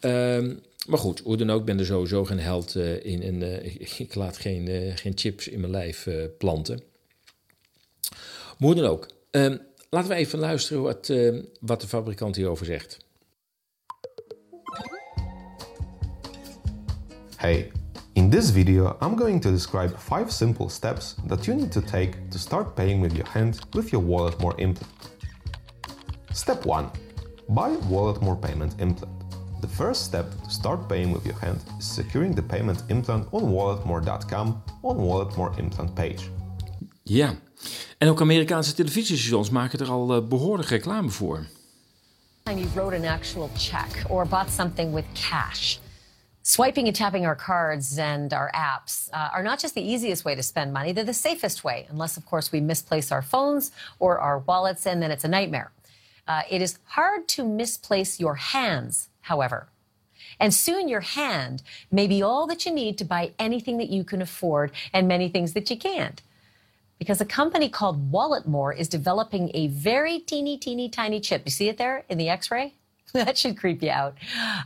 [0.00, 3.22] Um, maar goed, hoe dan ook, ben er sowieso geen held uh, in.
[3.22, 6.08] En uh, ik laat geen, geen chips in mijn lijf
[6.38, 6.82] planten.
[8.58, 9.08] Hoe dan ook.
[9.30, 11.12] Um, laten we even luisteren wat,
[11.60, 12.98] wat de fabrikant hierover zegt.
[17.36, 17.70] Hey,
[18.14, 22.30] in this video I'm going to describe 5 simple steps that you need to take
[22.30, 24.92] to start paying with your hand with your Walletmore implant.
[26.32, 26.90] Step 1.
[27.48, 29.12] Buy Walletmore payment implant.
[29.60, 33.42] The first step to start paying with your hand is securing the payment implant on
[33.42, 36.30] walletmore.com on Walletmore implant page.
[37.02, 37.34] Ja,
[37.98, 41.46] en ook Amerikaanse televisiestations maken er al uh, behoorlijk reclame voor.
[42.44, 45.78] You wrote an actual check or bought something with cash.
[46.44, 50.34] Swiping and tapping our cards and our apps uh, are not just the easiest way
[50.34, 54.18] to spend money, they're the safest way, unless, of course, we misplace our phones or
[54.18, 55.70] our wallets, and then it's a nightmare.
[56.26, 59.68] Uh, it is hard to misplace your hands, however.
[60.40, 64.02] And soon your hand may be all that you need to buy anything that you
[64.02, 66.22] can afford and many things that you can't.
[66.98, 71.42] Because a company called Walletmore is developing a very teeny, teeny, tiny chip.
[71.44, 72.74] You see it there in the x ray?
[73.12, 74.16] that should creep you out.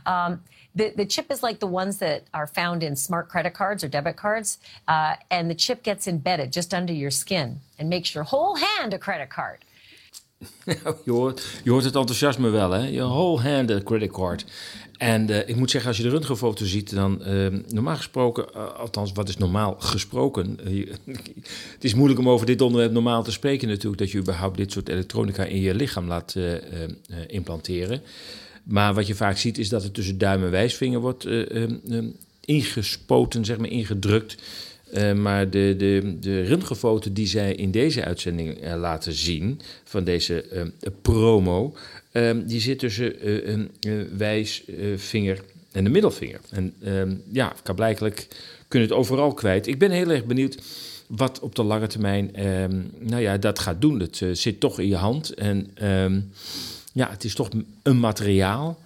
[0.05, 0.41] Um,
[0.77, 3.89] the, the chip is like the ones that are found in smart credit cards or
[3.89, 4.59] debit cards.
[4.87, 8.93] Uh, and the chip gets embedded just under your skin and makes your whole hand
[8.93, 9.59] a credit card.
[11.05, 12.87] je, hoort, het enthousiasme wel, hè?
[12.87, 14.45] Je whole hand a credit card.
[14.97, 18.73] En uh, ik moet zeggen, als je de röntgenfoto ziet, dan uh, normaal gesproken, uh,
[18.73, 20.59] althans wat is normaal gesproken.
[21.73, 24.71] het is moeilijk om over dit onderwerp normaal te spreken natuurlijk, dat je überhaupt dit
[24.71, 26.35] soort elektronica in je lichaam laat
[27.27, 28.01] implanteren.
[28.67, 31.45] Maar wat je vaak ziet is dat het tussen duim en wijsvinger wordt uh,
[31.85, 32.03] uh,
[32.45, 34.35] ingespoten, zeg maar, ingedrukt.
[35.15, 40.45] Maar de, de, de röntgenfoto die zij in deze uitzending laten zien, van deze
[41.01, 41.75] promo,
[42.45, 43.13] die zit tussen
[43.51, 43.71] een
[44.17, 46.39] wijsvinger en de middelvinger.
[46.49, 46.73] En
[47.31, 48.27] ja, kan blijkelijk
[48.67, 49.67] kunnen het overal kwijt.
[49.67, 50.57] Ik ben heel erg benieuwd
[51.07, 52.31] wat op de lange termijn,
[52.99, 53.99] nou ja, dat gaat doen.
[53.99, 55.71] Het zit toch in je hand en
[56.97, 57.49] ja, het is toch
[57.83, 58.79] een materiaal.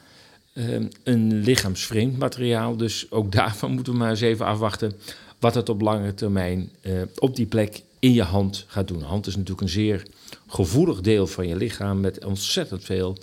[0.54, 2.78] Ehm, een lichaamsvreemd materiaal.
[2.78, 4.94] Dus ook daarvan moeten we maar eens even afwachten
[5.40, 9.02] wat het op lange termijn uh, op die plek in je hand gaat doen.
[9.02, 10.04] hand is natuurlijk een zeer
[10.48, 13.18] gevoelig deel van je lichaam met ontzettend veel,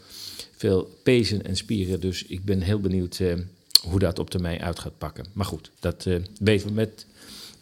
[0.57, 2.01] veel pezen en spieren.
[2.01, 3.35] Dus ik ben heel benieuwd uh,
[3.83, 5.24] hoe dat op termijn uit gaat pakken.
[5.33, 7.07] Maar goed, dat uh, weten we met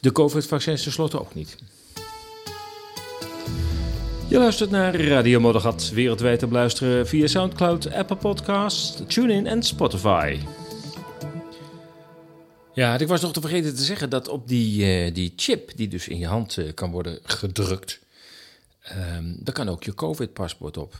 [0.00, 1.56] de COVID-vaccins tenslotte ook niet.
[4.28, 10.38] Je luistert naar Radio Moddergat, wereldwijd te beluisteren via Soundcloud, Apple Podcasts, TuneIn en Spotify.
[12.74, 15.88] Ja, ik was nog te vergeten te zeggen dat op die, uh, die chip, die
[15.88, 18.00] dus in je hand uh, kan worden gedrukt,
[19.16, 20.94] um, daar kan ook je COVID-paspoort op.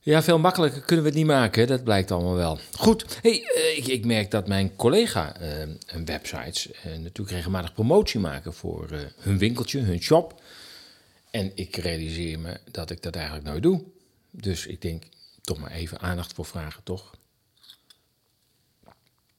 [0.00, 2.58] Ja, veel makkelijker kunnen we het niet maken, dat blijkt allemaal wel.
[2.76, 5.36] Goed, hey, uh, ik, ik, merk dat mijn collega
[6.04, 10.40] websites natuurlijk regelmatig promotie maken voor hun winkeltje, hun shop.
[11.36, 13.84] En ik realiseer me dat ik dat eigenlijk nooit doe.
[14.30, 15.04] Dus ik denk,
[15.40, 17.14] toch maar even aandacht voor vragen, toch?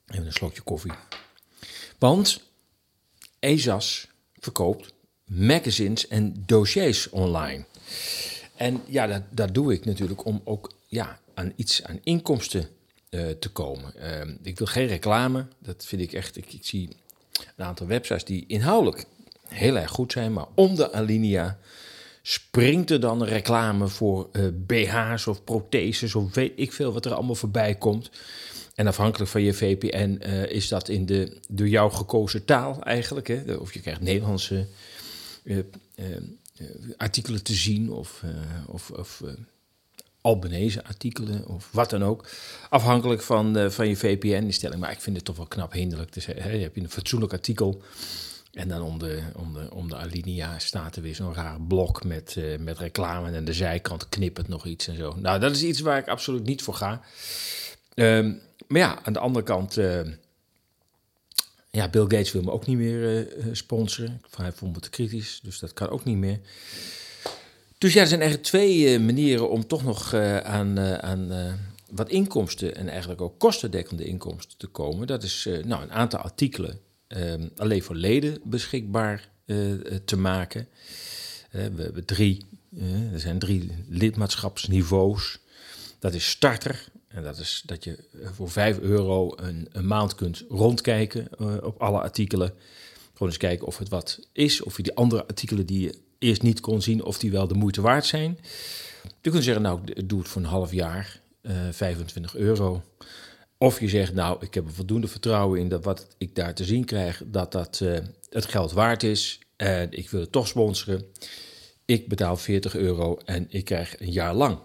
[0.07, 0.91] Even een slokje koffie.
[1.97, 2.41] Want
[3.39, 4.07] ESAS
[4.39, 4.93] verkoopt
[5.25, 7.65] magazines en dossiers online.
[8.55, 12.69] En ja, dat, dat doe ik natuurlijk om ook ja, aan iets aan inkomsten
[13.09, 13.93] uh, te komen.
[13.97, 16.37] Uh, ik wil geen reclame, dat vind ik echt.
[16.37, 16.89] Ik, ik, zie
[17.55, 19.05] een aantal websites die inhoudelijk
[19.47, 21.59] heel erg goed zijn, maar om de alinea
[22.29, 27.13] springt er dan reclame voor uh, BH's of protheses of weet ik veel wat er
[27.13, 28.09] allemaal voorbij komt.
[28.75, 33.27] En afhankelijk van je VPN eh, is dat in de door jou gekozen taal eigenlijk.
[33.27, 33.53] Hè?
[33.53, 34.67] Of je krijgt Nederlandse
[35.43, 35.57] uh,
[36.97, 38.23] artikelen te zien of,
[38.67, 39.23] of, of
[40.21, 42.29] Albanese artikelen of wat dan ook.
[42.69, 44.79] Afhankelijk van, van je VPN-instelling.
[44.79, 46.13] Maar ik vind het toch wel knap hinderlijk.
[46.13, 47.81] Dus, hè, heb je een fatsoenlijk artikel
[48.57, 52.03] en dan om de, om de, om de alinea staat er weer zo'n raar blok
[52.03, 53.27] met, uh, met reclame.
[53.27, 55.15] En aan de zijkant knippert nog iets en zo.
[55.15, 57.01] Nou, dat is iets waar ik absoluut niet voor ga.
[57.95, 59.77] Um, maar ja, aan de andere kant...
[59.77, 59.99] Uh,
[61.71, 64.21] ja, Bill Gates wil me ook niet meer uh, sponsoren.
[64.35, 66.39] Hij vond me te kritisch, dus dat kan ook niet meer.
[67.77, 71.31] Dus ja, er zijn eigenlijk twee manieren om toch nog aan, aan
[71.91, 72.75] wat inkomsten...
[72.75, 75.07] en eigenlijk ook kostendekkende inkomsten te komen.
[75.07, 80.67] Dat is nou, een aantal artikelen Ehm, alleen voor leden beschikbaar eh, eh, te maken.
[81.51, 82.45] Eh, we hebben drie,
[83.13, 85.39] er zijn drie lidmaatschapsniveaus.
[85.99, 86.89] Dat is starter.
[87.07, 87.97] En dat is dat je
[88.33, 91.27] voor 5 euro een, maand kunt rondkijken
[91.63, 92.53] op alle artikelen.
[93.13, 94.63] Gewoon eens kijken of het wat is.
[94.63, 97.53] Of je die andere artikelen die je eerst niet kon zien, of die wel de
[97.53, 98.37] moeite waard zijn.
[99.21, 101.21] Je kunt zeggen, nou, doe het voor een half jaar,
[101.71, 102.83] 25 euro.
[103.57, 106.63] Of je zegt, nou, ik heb er voldoende vertrouwen in dat wat ik daar te
[106.63, 107.97] zien krijg, dat dat uh,
[108.29, 109.39] het geld waard is.
[109.55, 111.05] En ik wil het toch sponsoren.
[111.85, 114.59] Ik betaal 40 euro en ik krijg een jaar lang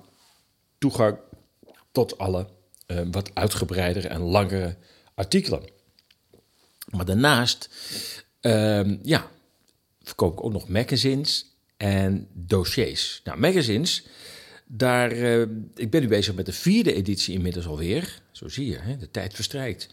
[0.78, 1.18] toegang
[1.92, 2.48] tot alle
[2.87, 4.76] uh, wat uitgebreidere en langere
[5.14, 5.62] artikelen.
[6.90, 7.68] Maar daarnaast,
[8.40, 9.31] uh, ja,
[10.02, 13.20] verkoop ik ook nog magazines en dossiers.
[13.24, 14.07] Nou, magazines,
[14.66, 15.40] daar, uh,
[15.74, 18.22] ik ben nu bezig met de vierde editie inmiddels alweer.
[18.42, 18.96] Zo zie je, hè?
[18.96, 19.88] de tijd verstrijkt.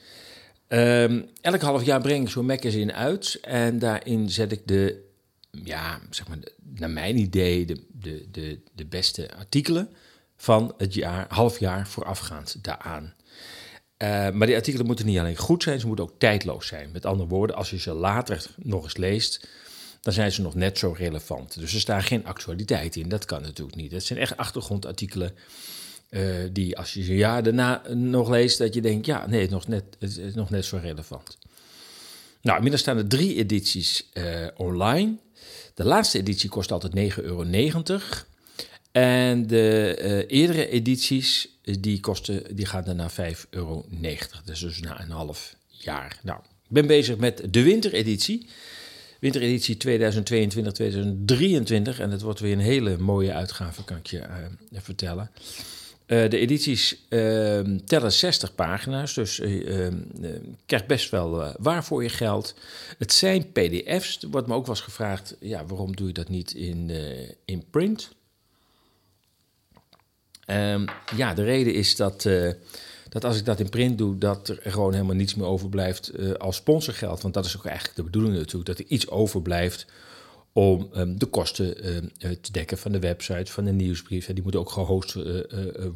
[0.67, 5.05] Um, elk half jaar breng ik zo'n magazine uit en daarin zet ik de,
[5.51, 6.37] ja, zeg maar,
[6.75, 9.89] naar mijn idee, de, de, de, de beste artikelen
[10.37, 13.13] van het jaar, half jaar voorafgaand daaraan.
[13.97, 16.89] Uh, maar die artikelen moeten niet alleen goed zijn, ze moeten ook tijdloos zijn.
[16.91, 19.47] Met andere woorden, als je ze later nog eens leest,
[20.01, 21.59] dan zijn ze nog net zo relevant.
[21.59, 23.91] Dus er staat geen actualiteit in, dat kan natuurlijk niet.
[23.91, 25.35] Het zijn echt achtergrondartikelen
[26.09, 29.49] uh, die als je ze jaar daarna nog leest, dat je denkt, ja, nee, het
[29.49, 31.37] is nog net, het nog net zo relevant.
[32.41, 35.15] Nou, inmiddels staan er drie edities uh, online.
[35.73, 37.45] De laatste editie kost altijd 9,90 euro.
[38.91, 43.15] En de uh, eerdere edities, die, kosten, die gaan naar 5,90
[43.49, 43.85] euro.
[44.45, 46.19] Dus dus na een half jaar.
[46.23, 48.47] Nou, ik ben bezig met de wintereditie.
[49.19, 49.79] Wintereditie 2022-2023.
[51.99, 54.27] En dat wordt weer een hele mooie uitgave, kan ik je
[54.73, 55.31] vertellen.
[56.09, 59.91] Uh, de edities uh, tellen 60 pagina's, dus je
[60.21, 60.29] uh,
[60.65, 62.53] krijgt best wel waar voor je geld.
[62.97, 64.21] Het zijn PDF's.
[64.21, 66.91] Er wordt me ook wel gevraagd: ja, waarom doe je dat niet in,
[67.45, 68.09] in print?
[70.45, 72.27] Ehm, ja, de reden is dat,
[73.09, 76.55] dat als ik dat in print doe, dat er gewoon helemaal niets meer overblijft als
[76.55, 77.21] sponsorgeld.
[77.21, 79.85] Want dat is ook eigenlijk de bedoeling natuurlijk, dat er iets overblijft
[80.53, 84.25] om um, de kosten uh, te dekken van de website, van de nieuwsbrief.
[84.25, 85.41] Die moet ook gehost uh,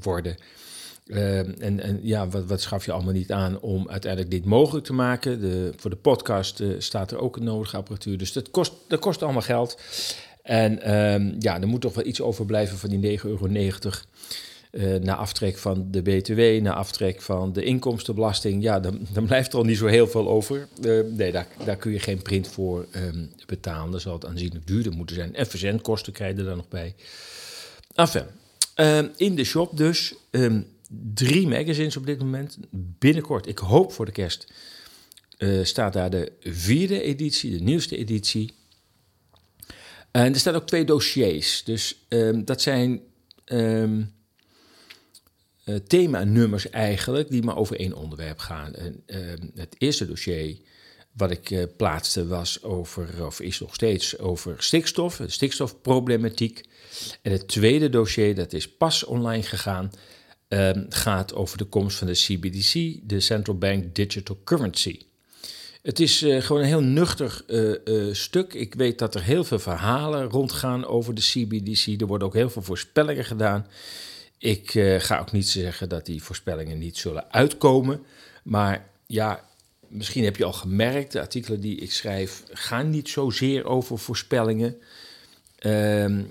[0.01, 0.35] worden.
[1.07, 4.85] Ehm, en, en ja, wat, wat schaf je allemaal niet aan om uiteindelijk dit mogelijk
[4.85, 5.39] te maken?
[5.39, 8.17] De, voor de podcast staat er ook een nodige apparatuur.
[8.17, 9.79] Dus dat kost, dat kost allemaal geld.
[10.43, 10.79] En
[11.39, 13.47] ja, er moet toch wel iets overblijven van die 9,90 euro.
[14.73, 19.51] Uh, na aftrek van de BTW, na aftrek van de inkomstenbelasting, ja, dan, dan blijft
[19.51, 20.67] er al niet zo heel veel over.
[20.81, 23.91] Uh, nee, daar, daar kun je geen print voor um, betalen.
[23.91, 25.35] Dan zal het aanzienlijk duurder moeten zijn.
[25.35, 26.95] En verzendkosten krijg je dan nog bij.
[27.95, 28.23] Enfin,
[28.75, 30.67] uh, in de shop dus um,
[31.13, 32.57] drie magazines op dit moment.
[32.99, 34.53] Binnenkort, ik hoop voor de kerst,
[35.37, 38.53] uh, staat daar de vierde editie, de nieuwste editie.
[40.11, 41.63] En er staan ook twee dossiers.
[41.63, 42.05] Dus
[42.45, 43.01] dat zijn
[45.65, 48.73] uh, themanummers eigenlijk, die maar over één onderwerp gaan.
[48.77, 49.17] Uh,
[49.55, 50.57] het eerste dossier
[51.11, 56.63] wat ik uh, plaatste was over, of is nog steeds over stikstof, stikstofproblematiek.
[57.21, 59.91] En het tweede dossier, dat is pas online gegaan,
[60.47, 64.99] ehm, gaat over de komst van de CBDC, de Central Bank Digital Currency.
[65.81, 67.43] Het is gewoon een heel nuchter
[68.11, 68.53] stuk.
[68.53, 72.01] Ik weet dat er heel veel verhalen rondgaan over de CBDC.
[72.01, 73.67] Er worden ook heel veel voorspellingen gedaan.
[74.43, 78.05] Ik uh, ga ook niet zeggen dat die voorspellingen niet zullen uitkomen.
[78.43, 79.49] Maar ja,
[79.87, 84.77] misschien heb je al gemerkt, de artikelen die ik schrijf gaan niet zozeer over voorspellingen.
[85.65, 86.29] Um,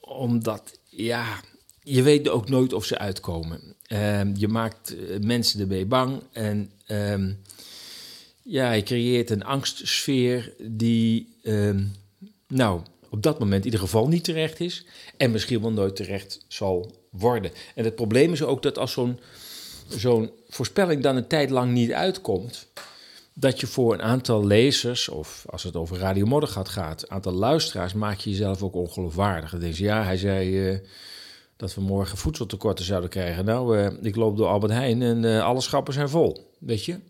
[0.00, 1.40] omdat, ja,
[1.82, 3.60] je weet ook nooit of ze uitkomen.
[3.88, 7.40] Um, je maakt uh, mensen ermee bang en um,
[8.42, 11.36] ja, je creëert een angstsfeer die,
[12.48, 14.86] nou, op dat moment in ieder geval niet terecht is
[15.16, 17.50] en misschien wel nooit terecht zal worden.
[17.74, 18.98] En het probleem is ook dat als
[19.88, 22.66] zo'n voorspelling dan een tijd lang niet uitkomt,
[23.34, 27.32] dat je voor een aantal lezers, of als het over Radio Moddergat gaat, een aantal
[27.32, 29.58] luisteraars, maak je jezelf ook ongeloofwaardig.
[29.58, 30.78] Denk je, ja, hij zei uh,
[31.56, 33.44] dat we morgen voedseltekorten zouden krijgen.
[33.44, 37.00] Nou, uh, ik loop door Albert Heijn en uh, alle schappen zijn vol, weet je.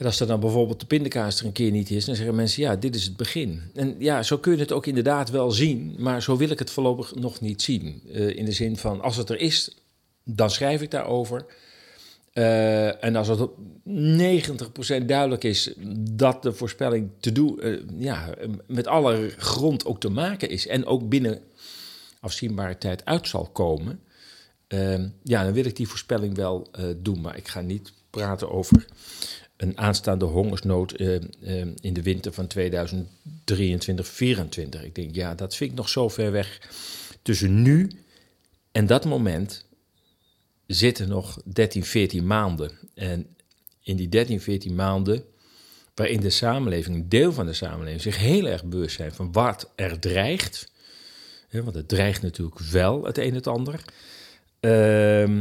[0.00, 2.62] En als er dan bijvoorbeeld de pindakaas er een keer niet is, dan zeggen mensen,
[2.62, 3.62] ja, dit is het begin.
[3.74, 6.70] En ja, zo kun je het ook inderdaad wel zien, maar zo wil ik het
[6.70, 8.02] voorlopig nog niet zien.
[8.06, 9.76] Uh, in de zin van, als het er is,
[10.24, 11.46] dan schrijf ik daarover.
[12.34, 13.48] Uh, en als het
[15.02, 18.34] 90% duidelijk is dat de voorspelling te doen, uh, ja,
[18.66, 21.40] met alle grond ook te maken is en ook binnen
[22.20, 24.00] afzienbare tijd uit zal komen,
[25.22, 27.20] ja, dan wil ik die voorspelling wel doen.
[27.20, 28.86] Maar ik ga niet praten over
[29.60, 30.92] een aanstaande hongersnood
[31.80, 32.60] in de winter van 2023-2024.
[34.84, 36.60] Ik denk, ja, dat vind ik nog zo ver weg.
[37.22, 37.90] Tussen nu
[38.72, 39.64] en dat moment
[40.66, 42.70] zitten nog 13, 14 maanden.
[42.94, 43.26] En
[43.82, 45.24] in die 13, 14 maanden,
[45.94, 49.70] waarin de samenleving, een deel van de samenleving, zich heel erg bewust zijn van wat
[49.74, 50.72] er dreigt.
[51.50, 53.84] Want het dreigt natuurlijk wel het een en het ander.
[54.60, 55.38] Uh,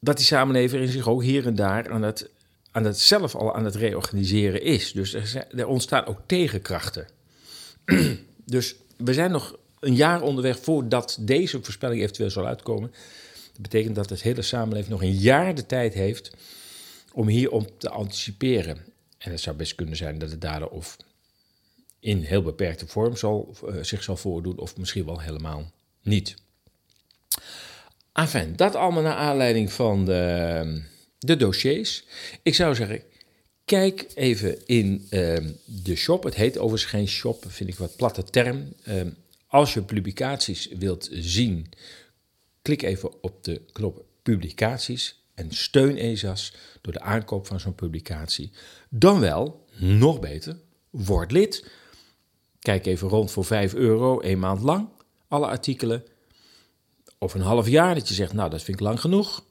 [0.00, 2.30] dat die samenleving zich ook hier en daar aan het,
[2.70, 4.92] aan het zelf al aan het reorganiseren is.
[4.92, 7.08] Dus er, er ontstaan ook tegenkrachten.
[8.44, 12.90] dus we zijn nog een jaar onderweg voordat deze voorspelling eventueel zal uitkomen.
[13.52, 16.30] Dat betekent dat het hele samenleving nog een jaar de tijd heeft
[17.12, 18.76] om hierop te anticiperen.
[19.18, 20.96] En het zou best kunnen zijn dat het daardoor of
[22.00, 25.70] in heel beperkte vorm zal, uh, zich zal voordoen, of misschien wel helemaal
[26.02, 26.34] niet.
[28.12, 30.82] Enfin, dat allemaal naar aanleiding van de,
[31.20, 32.04] de dossiers.
[32.42, 33.02] Ik zou zeggen,
[33.64, 36.24] kijk even in uh, de shop.
[36.24, 38.72] Het heet overigens geen shop, vind ik wat platte term.
[38.88, 39.02] Uh,
[39.46, 41.66] als je publicaties wilt zien,
[42.62, 48.50] Klik even op de knop publicaties en steun ESAS door de aankoop van zo'n publicatie.
[48.88, 50.56] Dan wel, nog beter,
[50.90, 51.70] word lid.
[52.58, 54.88] Kijk even rond voor 5 euro, een maand lang,
[55.28, 56.04] alle artikelen.
[57.18, 59.44] Of een half jaar dat je zegt, nou dat vind ik lang genoeg.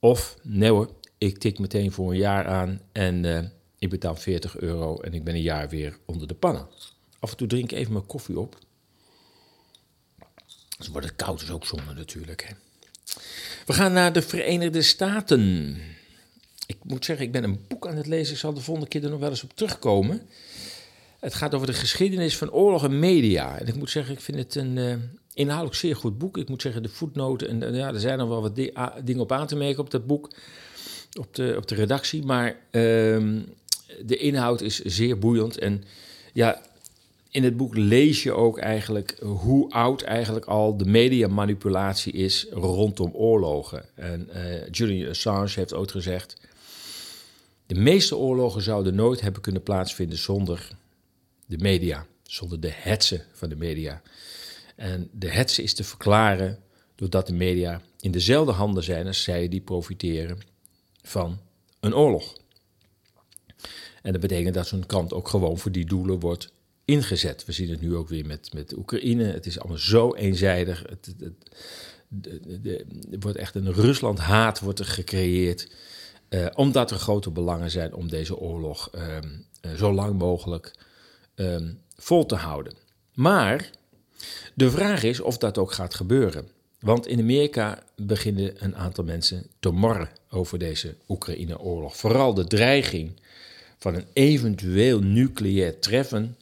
[0.00, 3.40] Of, nee hoor, ik tik meteen voor een jaar aan en uh,
[3.78, 6.68] ik betaal 40 euro en ik ben een jaar weer onder de pannen.
[7.18, 8.58] Af en toe drink ik even mijn koffie op.
[10.78, 12.44] Dus wordt het koud, is ook zonde natuurlijk.
[12.48, 12.54] Hè.
[13.66, 15.76] We gaan naar de Verenigde Staten.
[16.66, 18.32] Ik moet zeggen, ik ben een boek aan het lezen.
[18.32, 20.28] Ik zal de volgende keer er nog wel eens op terugkomen.
[21.20, 23.58] Het gaat over de geschiedenis van oorlog en media.
[23.58, 24.94] En ik moet zeggen, ik vind het een uh,
[25.38, 26.38] inhoudelijk zeer goed boek.
[26.38, 28.72] Ik moet zeggen, de voetnoten, en ja, er zijn nog wel wat di
[29.04, 30.30] dingen op aan te merken op dat boek,
[31.18, 32.24] op de, op de redactie.
[32.24, 32.60] Maar uh,
[34.04, 35.58] de inhoud is zeer boeiend.
[35.58, 35.84] En
[36.32, 36.62] ja,
[37.30, 43.10] in het boek lees je ook eigenlijk hoe oud eigenlijk al de mediamanipulatie is rondom
[43.14, 43.84] oorlogen.
[43.94, 46.36] En uh, Julian Assange heeft ooit gezegd:
[47.66, 50.68] de meeste oorlogen zouden nooit hebben kunnen plaatsvinden zonder
[51.46, 54.02] de media, zonder de hetsen van de media.
[54.78, 56.58] En de hetsen is te verklaren
[56.94, 60.38] doordat de media in dezelfde handen zijn als zij die profiteren
[61.02, 61.38] van
[61.80, 62.36] een oorlog.
[64.02, 66.52] En dat betekent dat zo'n krant ook gewoon voor die doelen wordt
[66.84, 67.44] ingezet.
[67.44, 69.24] We zien het nu ook weer met, met Oekraïne.
[69.24, 70.84] Het is allemaal zo eenzijdig.
[70.88, 71.50] Het, het,
[73.10, 75.70] er wordt echt een Rusland-haat wordt er gecreëerd.
[76.28, 80.74] Uh, omdat er grote belangen zijn om deze oorlog um, uh, zo lang mogelijk
[81.34, 82.74] um, vol te houden.
[83.14, 83.70] Maar
[84.54, 86.48] de vraag is of dat ook gaat gebeuren.
[86.80, 91.96] Want in Amerika beginnen een aantal mensen te morren over deze Oekraïne-oorlog.
[91.96, 93.12] Vooral de dreiging
[93.78, 96.36] van een eventueel nucleair treffen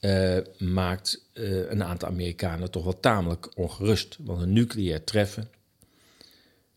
[0.00, 4.16] uh, maakt uh, een aantal Amerikanen toch wel tamelijk ongerust.
[4.20, 5.50] Want een nucleair treffen,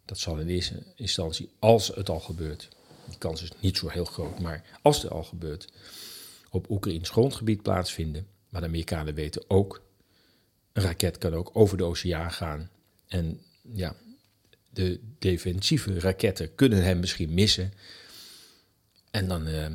[0.05, 2.69] dat zal in eerste instantie, als het al gebeurt,
[3.07, 5.67] die kans is niet zo heel groot, maar als het al gebeurt,
[6.49, 8.27] op Oekraïns grondgebied plaatsvinden.
[8.49, 9.81] Maar de Amerikanen weten ook,
[10.77, 12.69] een raket kan ook over de oceaan gaan.
[13.07, 13.41] En
[13.73, 13.95] ja,
[14.69, 17.73] de defensieve raketten kunnen hem misschien missen.
[19.11, 19.65] En dan, uh,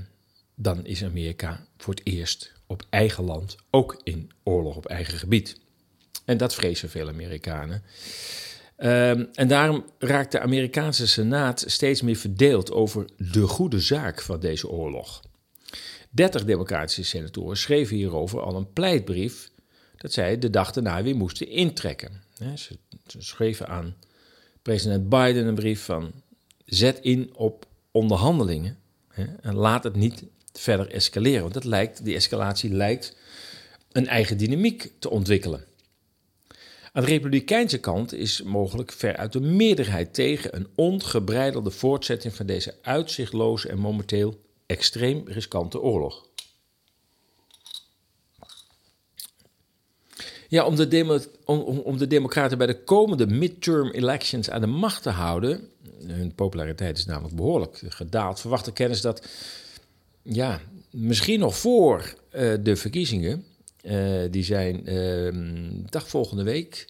[0.55, 5.61] dan is Amerika voor het eerst op eigen land ook in oorlog op eigen gebied.
[6.24, 7.82] En dat vrezen veel Amerikanen.
[8.78, 14.40] Um, en daarom raakt de Amerikaanse Senaat steeds meer verdeeld over de goede zaak van
[14.40, 15.22] deze oorlog.
[16.11, 19.51] 30 democratische senatoren schreven hierover al een pleitbrief
[20.03, 22.22] dat zij de dag daarna weer moesten intrekken.
[22.55, 22.78] Ze,
[23.18, 23.96] schreven aan
[24.62, 26.12] president Biden een brief van
[26.64, 28.78] zet in op onderhandelingen
[29.40, 31.42] en laat het niet verder escaleren.
[31.42, 33.16] Want dat lijkt, die escalatie lijkt
[33.92, 35.64] een eigen dynamiek te ontwikkelen.
[36.92, 42.74] Aan de republikeinse kant is mogelijk veruit de meerderheid tegen een ongebreidelde voortzetting van deze
[42.82, 46.26] uitzichtloze en momenteel extreem riskante oorlog.
[50.53, 55.11] Ja, om de, om, de Democraten bij de komende midterm elections aan de macht te
[55.11, 55.68] houden.
[56.07, 58.40] Hun populariteit is namelijk behoorlijk gedaald.
[58.40, 59.26] Verwacht de kennis dat,
[60.22, 63.44] ja, misschien nog voor uh, de verkiezingen,
[63.82, 66.88] uh, die zijn uh, dag volgende week.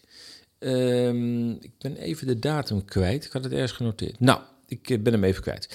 [0.59, 3.25] Ehm, ik ben even de datum kwijt.
[3.25, 4.19] Ik had het ergens genoteerd.
[4.19, 5.67] Nou, ik ben hem even kwijt.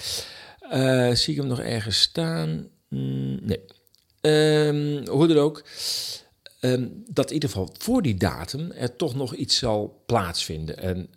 [1.19, 2.67] zie ik hem nog ergens staan?
[2.89, 3.61] Mm, nee.
[4.21, 5.63] Um, hoe dan ook.
[6.61, 10.77] Um, dat in ieder geval voor die datum er toch nog iets zal plaatsvinden.
[10.77, 11.09] En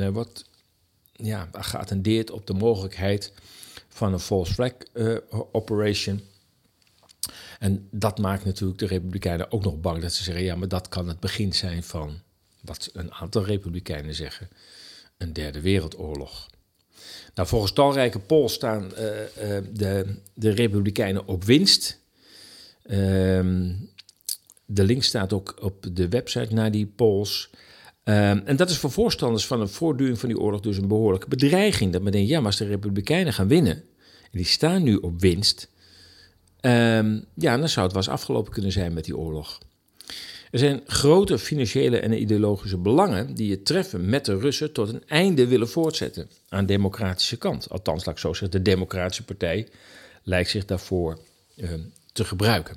[0.00, 0.44] um, wat
[1.12, 3.32] ja, geattendeerd op de mogelijkheid
[3.88, 5.16] van een false flag uh,
[5.52, 6.20] operation.
[7.58, 10.88] En dat maakt natuurlijk de Republikeinen ook nog bang dat ze zeggen: ja, maar dat
[10.88, 12.20] kan het begin zijn van
[12.60, 14.48] wat een aantal Republikeinen zeggen:
[15.16, 16.48] een derde wereldoorlog.
[17.34, 21.98] Nou, volgens talrijke polls staan uh, uh, de, de Republikeinen op winst.
[22.82, 23.72] Ehm,
[24.72, 27.50] de link staat ook op de website naar die polls.
[28.04, 31.28] Um, en dat is voor voorstanders van een voortduring van die oorlog dus een behoorlijke
[31.28, 31.92] bedreiging.
[31.92, 33.76] Dat men denkt, ja, maar als de Republikeinen gaan winnen,
[34.22, 35.68] en die staan nu op winst,
[36.60, 39.58] um, ja, dan zou het wel eens afgelopen kunnen zijn met die oorlog.
[40.50, 45.02] Er zijn grote financiële en ideologische belangen die het treffen met de Russen tot een
[45.06, 47.70] einde willen voortzetten aan de democratische kant.
[47.70, 49.68] Althans, laat ik zo zeggen, de Democratische Partij
[50.22, 51.18] lijkt zich daarvoor
[51.56, 51.70] uh,
[52.12, 52.76] te gebruiken.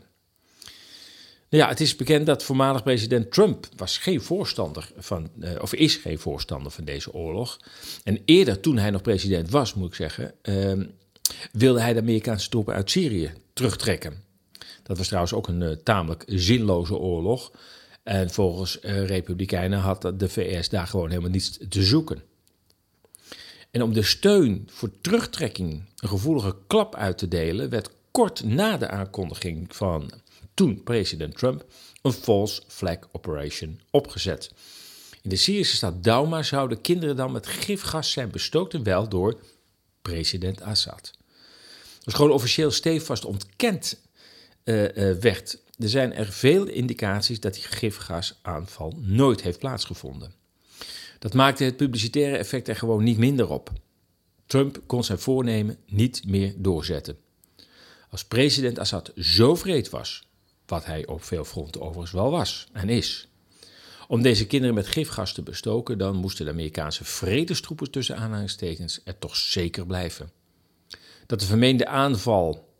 [1.56, 5.96] Ja, het is bekend dat voormalig president Trump was geen voorstander van, uh, of is
[5.96, 7.60] geen voorstander van deze oorlog.
[8.04, 10.86] En eerder, toen hij nog president was, moet ik zeggen, uh,
[11.52, 14.24] wilde hij de Amerikaanse troepen uit Syrië terugtrekken.
[14.84, 17.52] Dat was trouwens ook een uh, tamelijk zinloze oorlog.
[18.04, 22.24] En volgens uh, Republikeinen had de VS daar gewoon helemaal niets te zoeken.
[23.72, 28.78] En om de steun voor terugtrekking een gevoelige klap uit te delen, werd kort na
[28.78, 30.12] de aankondiging van
[30.54, 31.66] toen president Trump
[32.02, 34.52] een false flag operation opgezet.
[35.22, 39.40] In de Syrische stad Douma zouden kinderen dan met gifgas zijn bestookt wel door
[40.02, 41.14] president Assad.
[42.04, 44.02] Is gewoon officieel stevast ontkend
[44.64, 45.58] uh, uh, werd.
[45.78, 50.34] Er zijn er veel indicaties dat die gifgasaanval nooit heeft plaatsgevonden.
[51.20, 53.72] Dat maakte het publicitaire effect er gewoon niet minder op.
[54.46, 57.18] Trump kon zijn voornemen niet meer doorzetten.
[58.10, 60.28] Als president Assad zo vreed was,
[60.66, 63.28] wat hij op veel fronten overigens wel was en is,
[64.08, 69.18] om deze kinderen met gifgas te bestoken, dan moesten de Amerikaanse vredestroepen tussen aanhalingstekens er
[69.18, 70.32] toch zeker blijven.
[71.26, 72.72] Dat de vermeende aanval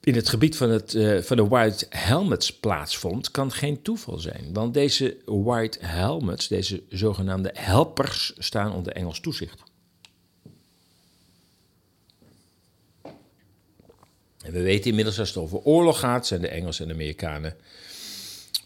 [0.00, 4.50] in het gebied van, het, uh, van de White Helmets plaatsvond, kan geen toeval zijn.
[4.52, 9.62] Want deze White Helmets, deze zogenaamde helpers, staan onder Engels toezicht.
[14.48, 17.56] En we weten inmiddels als het over oorlog gaat, zijn de Engelsen en de Amerikanen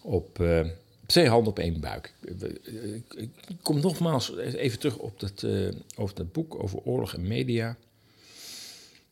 [0.02, 0.66] op uh,
[1.06, 2.14] twee handen op één buik.
[3.16, 3.30] Ik
[3.62, 7.76] kom nogmaals even terug op dat, uh, over dat boek over oorlog en media.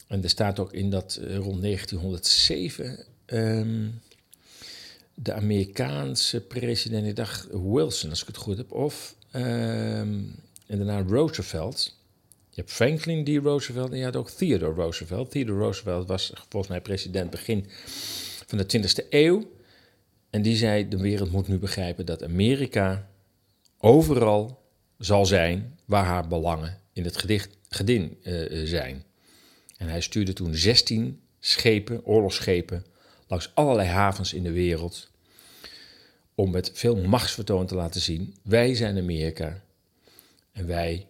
[0.07, 4.01] En er staat ook in dat rond 1907 um,
[5.15, 10.35] de Amerikaanse president, ik dacht Wilson als ik het goed heb, of um,
[10.67, 11.99] en daarna Roosevelt.
[12.61, 13.45] Je hebt Franklin D.
[13.45, 15.31] Roosevelt en je ook Theodore Roosevelt.
[15.31, 17.67] Theodore Roosevelt was volgens mij president begin
[18.47, 19.51] van de 20e eeuw.
[20.31, 23.11] En die zei: De wereld moet nu begrijpen dat Amerika
[23.79, 24.63] overal
[24.99, 29.05] zal zijn waar haar belangen in het gedicht, gedin uh, zijn.
[29.77, 32.87] En hij stuurde toen 16 schepen, oorlogsschepen,
[33.27, 35.11] langs allerlei havens in de wereld.
[36.35, 39.63] Om met veel machtsvertoon te laten zien: wij zijn Amerika.
[40.53, 41.07] En wij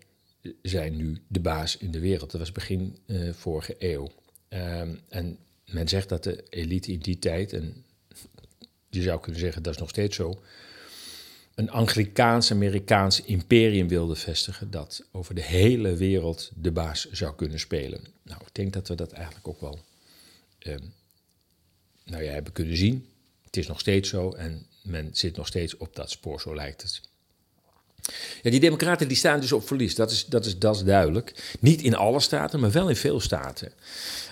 [0.63, 2.31] zijn nu de baas in de wereld.
[2.31, 4.11] Dat was begin uh, vorige eeuw.
[4.49, 5.39] Um, en
[5.71, 7.85] men zegt dat de elite in die tijd, en
[8.91, 10.43] je zou kunnen zeggen dat is nog steeds zo,
[11.55, 18.05] een Anglikaans-Amerikaans imperium wilde vestigen dat over de hele wereld de baas zou kunnen spelen.
[18.23, 19.79] Nou, ik denk dat we dat eigenlijk ook wel
[20.59, 20.93] um,
[22.05, 23.09] nou ja, hebben kunnen zien.
[23.43, 26.83] Het is nog steeds zo en men zit nog steeds op dat spoor, zo lijkt
[26.83, 27.10] het.
[28.43, 31.57] Ja, die democraten die staan dus op verlies, dat is, dat, is, dat is duidelijk.
[31.61, 33.73] Niet in alle staten, maar wel in veel staten.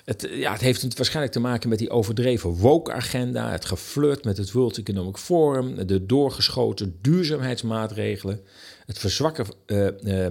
[0.05, 4.53] Het, ja, het heeft waarschijnlijk te maken met die overdreven woke-agenda, het geflirt met het
[4.53, 8.41] World Economic Forum, de doorgeschoten duurzaamheidsmaatregelen,
[8.87, 9.47] het verzwakken...
[9.67, 10.27] Uh, uh,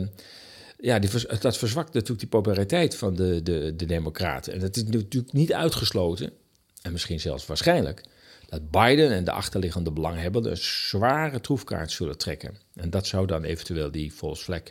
[0.79, 1.09] ja, die,
[1.39, 4.53] dat verzwakt natuurlijk die populariteit van de, de, de democraten.
[4.53, 6.31] En dat is natuurlijk niet uitgesloten,
[6.81, 8.03] en misschien zelfs waarschijnlijk
[8.48, 12.58] dat Biden en de achterliggende belanghebbenden een zware troefkaart zullen trekken.
[12.76, 14.62] En dat zou dan eventueel die false flag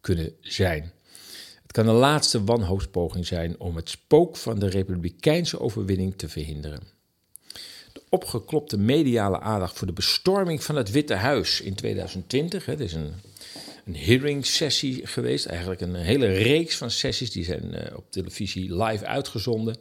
[0.00, 0.92] kunnen zijn.
[1.62, 6.80] Het kan de laatste wanhoopspoging zijn om het spook van de republikeinse overwinning te verhinderen.
[7.92, 12.66] De opgeklopte mediale aandacht voor de bestorming van het Witte Huis in 2020.
[12.66, 13.12] Het is een,
[13.84, 15.46] een hearing sessie geweest.
[15.46, 17.30] Eigenlijk een hele reeks van sessies.
[17.30, 19.76] Die zijn uh, op televisie live uitgezonden.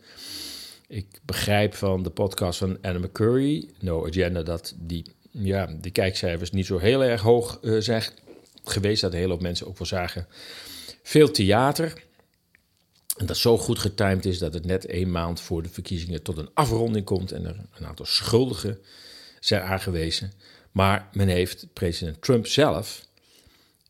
[0.87, 6.51] Ik begrijp van de podcast van Anna McCurry, No Agenda, dat die, ja, die kijkcijfers
[6.51, 8.03] niet zo heel erg hoog uh, zijn
[8.63, 9.01] geweest.
[9.01, 10.27] Dat een hele hoop mensen ook wel zagen.
[11.03, 12.03] Veel theater.
[13.17, 16.37] En dat zo goed getimed is dat het net één maand voor de verkiezingen tot
[16.37, 18.79] een afronding komt en er een aantal schuldigen
[19.39, 20.31] zijn aangewezen.
[20.71, 23.04] Maar men heeft president Trump zelf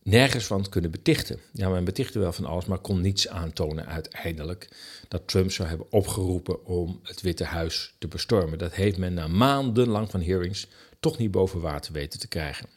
[0.10, 1.40] nergens van kunnen betichten.
[1.54, 4.68] Ja, men betichtte wel van alles, maar kon niets aantonen uiteindelijk
[5.08, 8.58] dat Trump zou hebben opgeroepen om het Witte Huis te bestormen.
[8.58, 10.68] Dat heeft men na maandenlang van hearings
[11.00, 12.70] toch niet boven water weten te krijgen.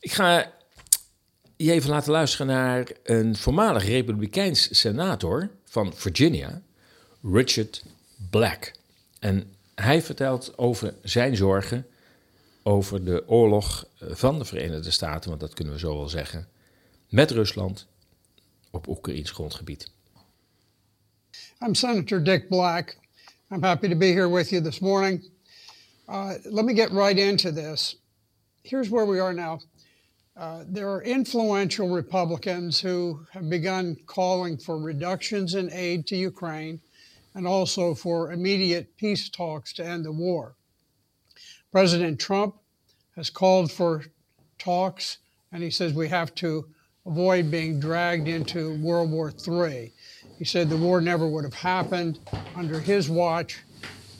[0.00, 0.52] Ik ga
[1.56, 6.62] je even laten luisteren naar een voormalig republikeins senator van Virginia,
[7.22, 7.84] Richard
[8.30, 8.72] Black.
[9.18, 11.86] En hij vertelt over zijn zorgen
[12.68, 16.48] over de oorlog van de Verenigde Staten, want dat kunnen we zo wel zeggen,
[17.08, 17.86] met Rusland
[18.70, 19.90] op Oekraïns grondgebied.
[21.60, 22.98] I'm Senator Dick Black.
[23.50, 25.30] I'm happy to be here with you this morning.
[26.08, 27.96] Uh, let me get right into this.
[28.62, 29.60] Here's where we are now.
[30.36, 36.80] Uh, there are influential Republicans who have begun calling for reductions in aid to Ukraine
[37.34, 40.54] and also for immediate peace talks to end the war.
[41.70, 42.54] President Trump
[43.18, 44.04] has called for
[44.58, 45.18] talks,
[45.50, 46.64] and he says we have to
[47.04, 49.92] avoid being dragged into World War III.
[50.38, 52.20] He said the war never would have happened
[52.54, 53.58] under his watch,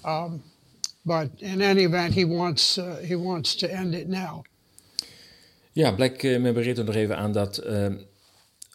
[0.05, 0.43] um,
[1.05, 4.43] but in any event, he wants, uh, he wants to end it now.
[5.73, 7.87] Ja, Black uh, membereert er nog even aan dat uh,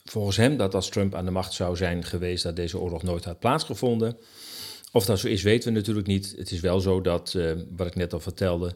[0.06, 3.26] volgens hem dat als Trump aan de macht zou zijn geweest, dat deze oorlog nooit
[3.26, 4.18] had plaatsgevonden.
[4.92, 6.34] Of dat zo is, weten we natuurlijk niet.
[6.38, 8.76] Het is wel zo dat, uh, wat ik net al vertelde,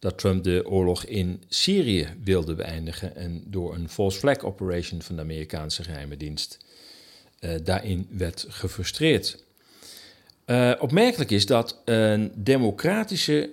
[0.00, 5.16] dat Trump de oorlog in Syrië wilde beëindigen en door een false flag operation van
[5.16, 6.58] de Amerikaanse geheime dienst
[7.62, 9.44] daarin werd gefrustreerd.
[10.78, 13.50] opmerkelijk is dat een democratische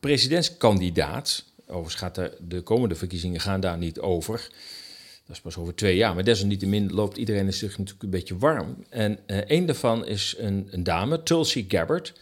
[0.00, 4.48] presidentskandidaat Overigens gaat er, de komende verkiezingen gaan daar niet over.
[5.26, 6.14] Dat is pas over twee jaar.
[6.14, 8.84] Maar desalniettemin loopt iedereen zich natuurlijk een beetje warm.
[8.88, 12.12] En uh, een daarvan is een, dame, Tulsi Gabbard.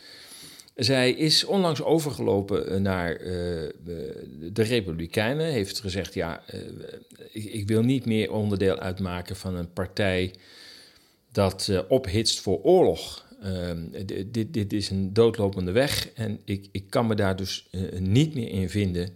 [0.74, 3.26] Zij is onlangs overgelopen naar uh,
[4.52, 5.46] de Republikeinen.
[5.46, 6.60] Heeft gezegd, ja, uh,
[7.32, 10.34] ik, wil niet meer onderdeel uitmaken van een partij
[11.32, 13.26] dat ophitst voor oorlog.
[14.26, 17.68] dit, dit is een doodlopende weg en ik, ik kan me daar dus
[17.98, 19.10] niet meer in vinden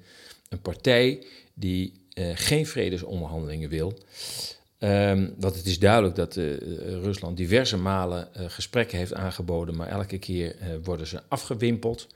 [0.48, 1.92] een partij die
[2.34, 3.98] geen vredesonderhandelingen wil.
[4.86, 6.56] Um, want het is duidelijk dat uh,
[7.02, 12.06] Rusland diverse malen uh, gesprekken heeft aangeboden, maar elke keer worden ze afgewimpeld.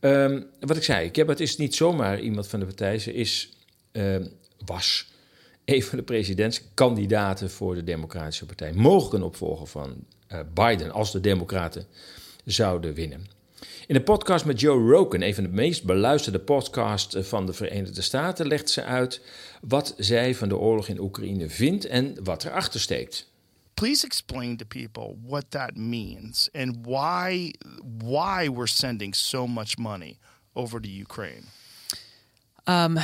[0.00, 2.98] Um, wat ik zei, het is niet zomaar iemand van de partij.
[2.98, 3.56] Ze is,
[3.92, 4.26] ehm,
[4.64, 5.12] was
[5.64, 8.72] een van de presidentskandidaten voor de Democratische Partij.
[8.72, 10.04] Mogelijk een opvolger van
[10.54, 11.86] Biden als de Democraten
[12.44, 13.26] zouden winnen.
[13.86, 17.52] In de podcast met Joe Rogan, een van de meest beluisterde podcasts eh, van de
[17.52, 19.20] Verenigde Staten, legt ze uit
[19.68, 23.28] wat zij van de oorlog in Oekraïne vindt en wat erachter steekt.
[23.74, 27.52] Please explain to people what that means and why
[27.98, 30.18] why we're sending so much money
[30.52, 31.42] over to Ukraine.
[32.64, 32.98] Um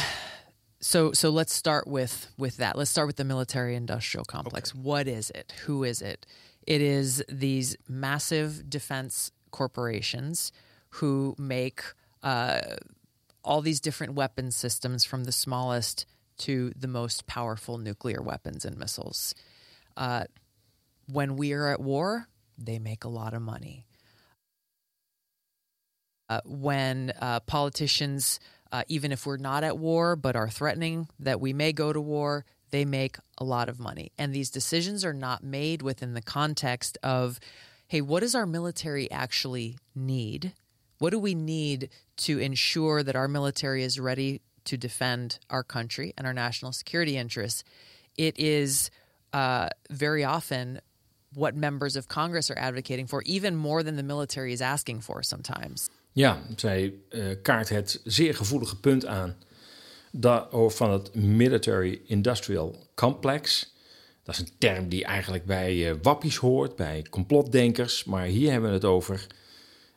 [0.81, 2.77] so so let's start with with that.
[2.77, 4.71] Let's start with the military industrial complex.
[4.71, 4.83] Okay.
[4.83, 5.53] What is it?
[5.67, 6.27] Who is it?
[6.67, 10.53] It is these massive defense corporations
[11.01, 11.83] who make
[12.23, 12.61] uh,
[13.43, 16.07] all these different weapon systems from the smallest
[16.43, 19.35] to the most powerful nuclear weapons and missiles.
[19.97, 20.25] Uh,
[21.07, 22.27] when we are at war,
[22.59, 23.87] they make a lot of money.
[26.29, 28.41] Uh, when uh, politicians,
[28.73, 32.01] uh, even if we're not at war but are threatening that we may go to
[32.01, 34.11] war, they make a lot of money.
[34.19, 37.39] And these decisions are not made within the context of,
[37.87, 40.55] hey, what does our military actually need?
[40.99, 46.13] What do we need to ensure that our military is ready to defend our country
[46.17, 47.65] and our national security interests?
[48.15, 48.91] It is
[49.33, 50.81] uh, very often
[51.35, 55.23] what members of Congress are advocating for, even more than the military is asking for
[55.23, 55.89] sometimes.
[56.13, 59.37] Ja, zij uh, kaart het zeer gevoelige punt aan
[60.11, 63.73] dat, van het Military Industrial Complex.
[64.23, 68.05] Dat is een term die eigenlijk bij uh, wappies hoort, bij complotdenkers.
[68.05, 69.27] Maar hier hebben we het over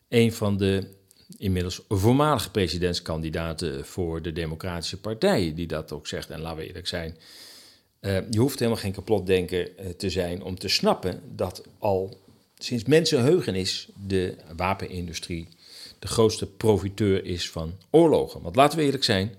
[0.09, 0.94] een van de
[1.37, 6.29] inmiddels voormalige presidentskandidaten voor de Democratische Partij, die dat ook zegt.
[6.29, 7.17] En laten we eerlijk zijn,
[8.01, 12.19] uh, je hoeft helemaal geen kapotdenker uh, te zijn om te snappen dat al
[12.57, 15.47] sinds mensenheugenis de wapenindustrie
[15.99, 18.41] de grootste profiteur is van oorlogen.
[18.41, 19.35] Want laten we eerlijk zijn,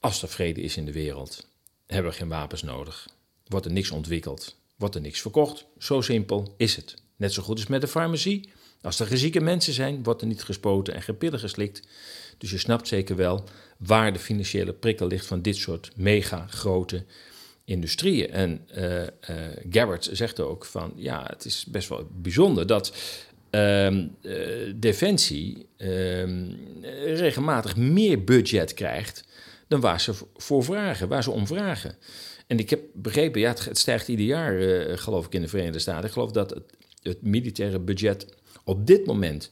[0.00, 1.46] als er vrede is in de wereld,
[1.86, 3.08] hebben we geen wapens nodig.
[3.46, 5.64] Wordt er niks ontwikkeld, wordt er niks verkocht.
[5.78, 6.96] Zo simpel is het.
[7.16, 8.48] Net zo goed als met de farmacie.
[8.82, 11.82] Als er zieke mensen zijn, wordt er niet gespoten en gepillen geslikt.
[12.38, 13.44] Dus je snapt zeker wel
[13.76, 17.04] waar de financiële prikkel ligt van dit soort mega grote
[17.64, 18.30] industrieën.
[18.30, 19.06] En uh, uh,
[19.70, 22.96] Garrett zegt ook van ja, het is best wel bijzonder dat
[23.50, 24.04] uh,
[24.74, 26.50] Defensie ehm,
[27.04, 29.24] regelmatig meer budget krijgt
[29.68, 31.94] dan waar ze voor vragen, waar ze om vragen.
[32.46, 34.52] En ik heb begrepen, ja, het, stijgt ieder jaar,
[34.98, 36.04] geloof ik, in de Verenigde Staten.
[36.04, 38.26] Ik geloof dat het, het militaire budget
[38.64, 39.50] op dit moment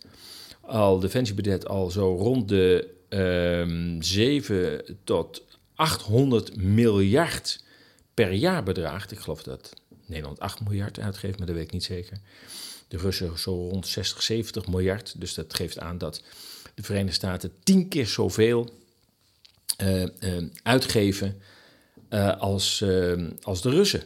[0.61, 5.43] al, defensiebudget al zo rond de um, ehm, 7 tot
[5.75, 7.65] 800 miljard
[8.15, 9.13] per jaar bedraagt.
[9.13, 9.73] Ik geloof dat
[10.07, 12.19] Nederland 8 miljard uitgeeft, maar dat weet ik niet zeker.
[12.89, 15.21] De Russen zo rond 60, 70 miljard.
[15.21, 16.23] Dus dat geeft aan dat
[16.75, 18.71] de Verenigde Staten tien keer zoveel
[19.83, 20.05] uh,
[20.63, 21.41] uitgeven
[22.11, 22.85] uh, als,
[23.43, 24.03] als de Russen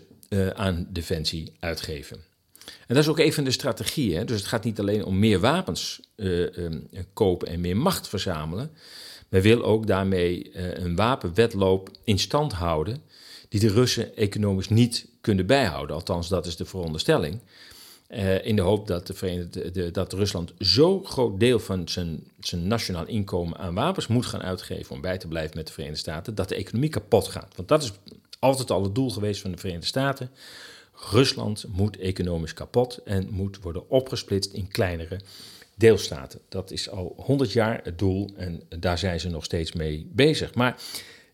[0.55, 2.25] aan defensie uitgeven.
[2.67, 4.27] En dat is ook een van de strategieën.
[4.27, 6.01] Dus het gaat niet alleen om meer wapens
[7.13, 8.71] kopen en meer macht verzamelen.
[9.29, 13.03] Men wil ook daarmee een wapenwetloop in stand houden
[13.49, 15.97] die de Russen economisch niet kunnen bijhouden.
[15.97, 17.41] Althans, dat is de veronderstelling.
[18.09, 22.23] Uh, in de hoop dat, de Verenigde, de, dat Rusland zo'n groot deel van zijn,
[22.41, 26.01] zijn nationaal inkomen aan wapens moet gaan uitgeven om bij te blijven met de Verenigde
[26.01, 27.53] Staten, dat de economie kapot gaat.
[27.57, 27.93] Want dat is
[28.39, 30.31] altijd al het doel geweest van de Verenigde Staten.
[31.11, 35.21] Rusland moet economisch kapot en moet worden opgesplitst in kleinere
[35.75, 36.41] deelstaten.
[36.49, 40.55] Dat is al 100 jaar het doel en daar zijn ze nog steeds mee bezig.
[40.55, 40.81] Maar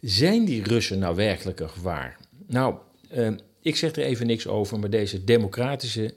[0.01, 2.17] zijn die Russen nou werkelijk een?
[2.47, 2.75] Nou,
[3.15, 3.31] uh,
[3.63, 6.15] ik zeg er even niks over, maar deze democratische,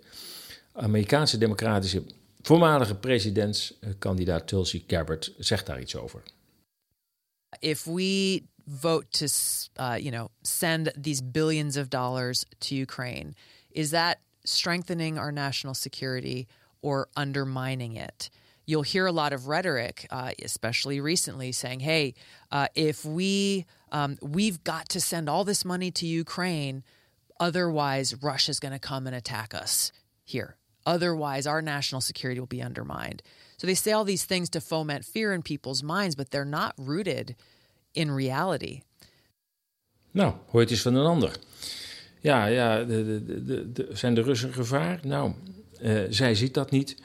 [0.73, 2.03] Amerikaanse democratische
[2.41, 6.23] voormalige presidentskandidaat Tulsi Gabbard zegt daar iets over.
[7.59, 9.29] If we vote to,
[9.77, 13.35] uh, you know, send these billions of dollars to Ukraine,
[13.71, 16.47] is that strengthening our national security
[16.81, 18.29] or undermining it?
[18.65, 22.13] you'll hear a lot of rhetoric, uh, especially recently, saying, "Hey,
[22.51, 26.83] uh, if we um, we've got to send all this money to Ukraine,
[27.39, 29.91] otherwise Russia's going to come and attack us
[30.23, 30.55] here.
[30.85, 33.21] Otherwise, our national security will be undermined."
[33.57, 36.73] So they say all these things to foment fear in people's minds, but they're not
[36.77, 37.35] rooted
[37.93, 38.81] in reality.
[40.11, 41.39] Nou, hoor het eens van een ander.
[42.19, 44.99] Ja, ja, de, de, de, zijn de Russen gevaar?
[45.03, 45.33] Nou,
[45.81, 47.01] uh, zij ziet dat niet.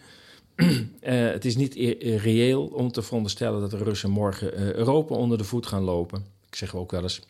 [0.57, 0.78] Uh,
[1.36, 5.66] het is niet reëel om te veronderstellen dat de Russen morgen Europa onder de voet
[5.66, 6.26] gaan lopen.
[6.47, 7.20] Ik zeg ook wel eens: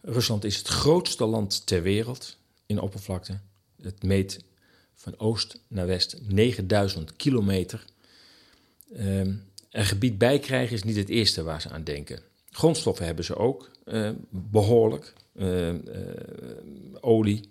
[0.00, 2.36] Rusland is het grootste land ter wereld
[2.66, 3.38] in oppervlakte.
[3.82, 4.44] Het meet
[4.94, 7.84] van oost naar west 9000 kilometer.
[8.92, 9.28] Uh,
[9.72, 12.20] een gebied bijkrijgen is niet het eerste waar ze aan denken.
[12.50, 13.70] Grondstoffen hebben ze ook
[14.30, 15.12] behoorlijk:
[17.00, 17.50] olie,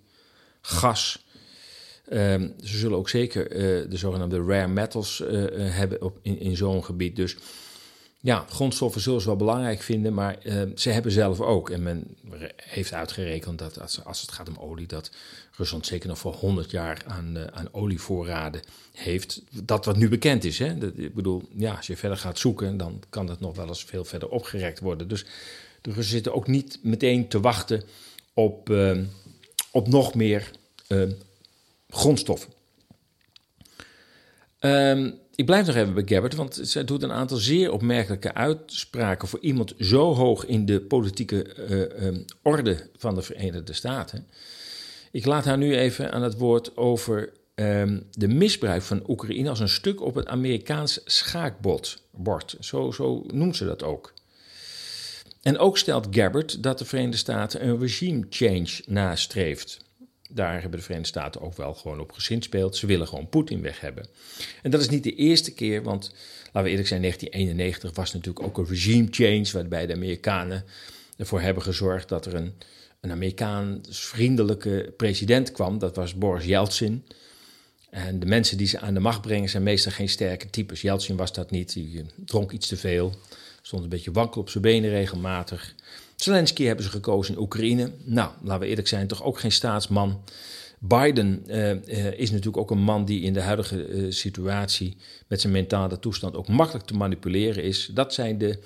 [0.61, 1.25] gas.
[2.05, 3.49] Ehm, ze zullen ook zeker
[3.89, 5.23] de zogenaamde rare metals
[5.55, 7.15] hebben op, in, in zo'n gebied.
[7.15, 7.37] Dus
[8.23, 11.69] ja, grondstoffen zullen ze wel belangrijk vinden, maar ehm, ze hebben zelf ook.
[11.69, 12.03] En men
[12.55, 15.11] heeft uitgerekend dat als, als, het gaat om olie, dat
[15.55, 18.61] Rusland zeker nog voor 100 jaar aan, aan olievoorraden
[18.93, 19.41] heeft.
[19.63, 20.59] Dat wat nu bekend is.
[20.59, 20.91] Hè?
[20.95, 24.05] Ik bedoel, ja, als je verder gaat zoeken, dan kan dat nog wel eens veel
[24.05, 25.07] verder opgerekt worden.
[25.07, 25.25] Dus
[25.81, 27.83] de Russen zitten ook niet meteen te wachten
[28.33, 28.97] op, uh,
[29.71, 30.51] op nog meer
[31.89, 32.53] grondstoffen.
[34.59, 39.27] Um, ik blijf nog even bij Gabbard, want zij doet een aantal zeer opmerkelijke uitspraken
[39.27, 44.27] voor iemand zo hoog in de politieke uh, um, orde van de Verenigde Staten.
[45.11, 49.59] Ik laat haar nu even aan het woord over um, de misbruik van Oekraïne als
[49.59, 52.57] een stuk op het Amerikaans schaakbord.
[52.59, 54.13] Zo, zo noemt ze dat ook.
[55.41, 59.79] En ook stelt Gabbard dat de Verenigde Staten een regime change nastreeft
[60.33, 62.75] daar hebben de Verenigde Staten ook wel gewoon op gezinspeeld.
[62.75, 64.05] Ze willen gewoon Poetin weg hebben.
[64.61, 66.13] En dat is niet de eerste keer, want
[66.43, 70.65] laten we eerlijk zijn, 1991 was natuurlijk ook een regime change, waarbij de Amerikanen
[71.17, 72.53] ervoor hebben gezorgd dat er een,
[72.99, 75.79] een Amerikaans vriendelijke president kwam.
[75.79, 77.03] Dat was Boris Yeltsin.
[77.89, 80.81] En de mensen die ze aan de macht brengen zijn meestal geen sterke types.
[80.81, 83.13] Yeltsin was dat niet, hij eh, dronk iets te veel,
[83.61, 85.75] stond een beetje wankel op zijn benen regelmatig.
[86.23, 87.91] Zelensky hebben ze gekozen in Oekraïne.
[88.03, 90.23] Nou, laten we eerlijk zijn, toch ook geen staatsman.
[90.79, 94.97] Biden uh, uh, is natuurlijk ook een man die in de huidige uh, situatie
[95.27, 97.89] met zijn mentale toestand ook makkelijk te manipuleren is.
[97.93, 98.59] Dat zijn de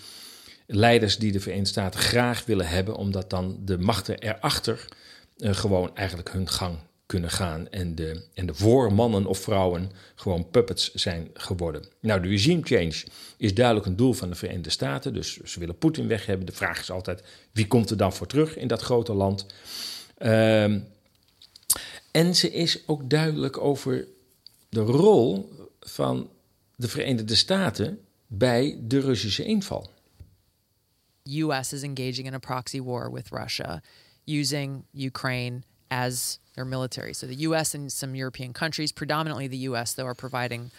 [0.68, 4.88] leiders die de Verenigde Staten graag willen hebben, omdat dan de machten erachter
[5.38, 10.94] gewoon eigenlijk hun gang kunnen gaan en de, en de voormannen of vrouwen gewoon puppets
[10.94, 11.86] zijn geworden.
[12.00, 13.06] Nou, de regime change
[13.38, 16.46] is duidelijk een doel van de Verenigde Staten, dus ze willen Poetin weg hebben.
[16.46, 19.46] De vraag is altijd, wie komt er dan voor terug in dat grote land?
[20.18, 20.80] Ehm,
[22.12, 24.08] en ze is ook duidelijk over
[24.70, 26.30] de rol van
[26.76, 29.94] de Verenigde Staten bij de Russische inval.
[31.24, 33.82] US is engaging in a proxy war with Russia
[34.26, 37.14] using Ukraine as their military.
[37.14, 40.72] So the US and some European countries, predominantly the US though are providing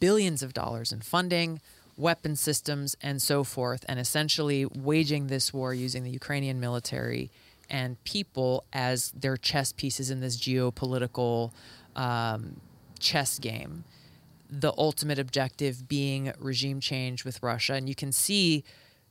[0.00, 1.60] billions of dollars in funding,
[1.96, 7.30] weapon systems and so forth and essentially waging this war using the Ukrainian military
[7.68, 11.50] and people as their chess pieces in this geopolitical
[11.96, 12.60] um,
[13.00, 13.84] chess game
[14.50, 17.74] the ultimate objective being regime change with Russia.
[17.74, 18.64] And you can see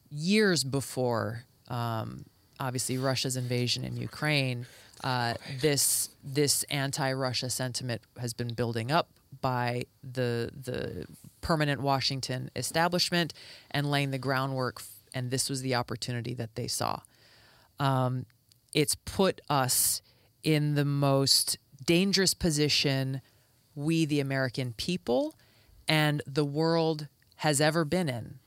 [0.09, 2.25] years before, um,
[2.59, 4.65] obviously, Russia's invasion in Ukraine,
[5.03, 9.09] uh, this this anti-Russia sentiment has been building up
[9.41, 11.05] by the the
[11.41, 13.33] permanent Washington establishment
[13.71, 14.81] and laying the groundwork.
[15.13, 16.99] And this was the opportunity that they saw.
[17.79, 18.25] Um,
[18.73, 20.01] it's put us
[20.43, 23.21] in the most dangerous position
[23.75, 25.35] we, the American people,
[25.87, 28.39] and the world has ever been in.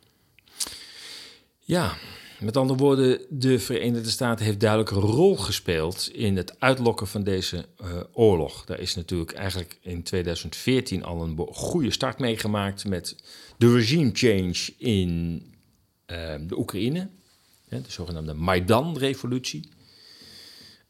[1.65, 1.95] Ja,
[2.41, 7.23] met andere woorden, de Verenigde Staten heeft duidelijk een rol gespeeld in het uitlokken van
[7.23, 8.65] deze uh, oorlog.
[8.65, 13.17] Daar is natuurlijk eigenlijk in 2014 al een goede start meegemaakt met
[13.57, 15.43] de regime change in
[16.07, 17.09] uh, de Oekraïne,
[17.69, 19.69] de zogenaamde Maidan-revolutie.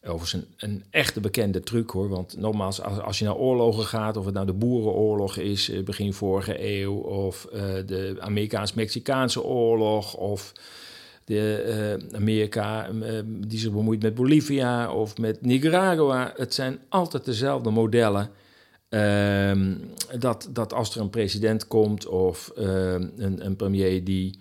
[0.02, 2.08] Overigens een, een echte bekende truc hoor.
[2.08, 5.82] Want nogmaals, als, als je naar oorlogen gaat, of het nou de Boerenoorlog is, eh,
[5.82, 10.52] begin vorige eeuw, of uh, de Amerikaans-Mexicaanse oorlog, of
[11.30, 16.32] de uh, Amerika uh, die zich bemoeit met Bolivia of met Nicaragua.
[16.36, 18.30] Het zijn altijd dezelfde modellen.
[18.90, 19.76] Uh,
[20.18, 24.38] dat, dat als er een president komt of ehm, een, een premier die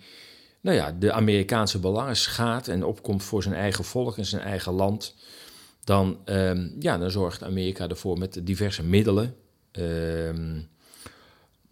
[0.60, 4.72] nou ja, de Amerikaanse belangen schaadt en opkomt voor zijn eigen volk en zijn eigen
[4.72, 5.14] land
[5.84, 9.34] dan, ehm, ja, dan zorgt Amerika ervoor met diverse middelen
[9.70, 10.60] ehm,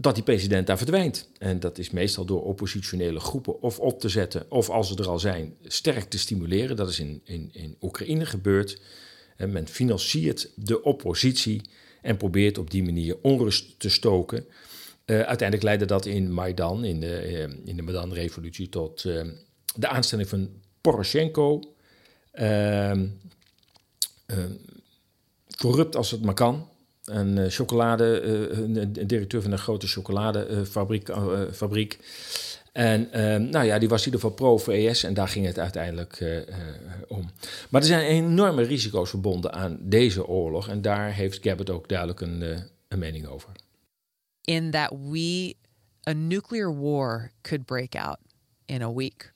[0.00, 1.28] dat die president daar verdwijnt.
[1.38, 5.08] En dat is meestal door oppositionele groepen of op te zetten, of als ze er
[5.08, 6.76] al zijn, sterk te stimuleren.
[6.76, 8.80] Dat is in, in, in Oekraïne gebeurd.
[9.36, 11.62] En men financiert de oppositie
[12.02, 14.44] en probeert op die manier onrust te stoken.
[15.06, 19.24] Uh, uiteindelijk leidde dat in Maidan, in de, uh, in de Maidan-revolutie, tot uh,
[19.76, 21.74] de aanstelling van Poroshenko.
[22.30, 23.06] Ehm,
[25.56, 26.68] corrupt als het maar kan.
[27.08, 31.10] Een uh, chocolade, uh, een, directeur van een grote chocoladefabriek.
[31.52, 31.98] fabriek.
[32.72, 33.08] En
[33.50, 36.24] nou ja, die was in ieder geval pro-VS en daar ging het uiteindelijk
[37.08, 37.30] om.
[37.68, 40.68] Maar er zijn enorme risico's verbonden aan deze oorlog.
[40.68, 42.42] En daar heeft Gabbard ook duidelijk een,
[42.88, 43.48] een mening over.
[44.44, 45.54] In that we,
[46.08, 48.18] a nuclear war could break out
[48.66, 49.32] in a week,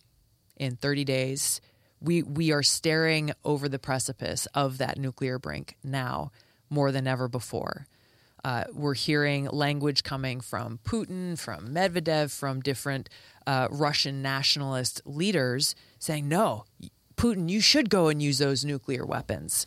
[0.56, 1.60] in 30 days
[2.02, 6.30] we we are staring over the precipice of that nuclear brink now
[6.72, 7.86] more than ever before.
[8.44, 13.08] Uh, we're hearing language coming from Putin, from Medvedev, from different
[13.46, 16.64] uh, Russian nationalist leaders saying, no,
[17.14, 19.66] Putin, you should go and use those nuclear weapons.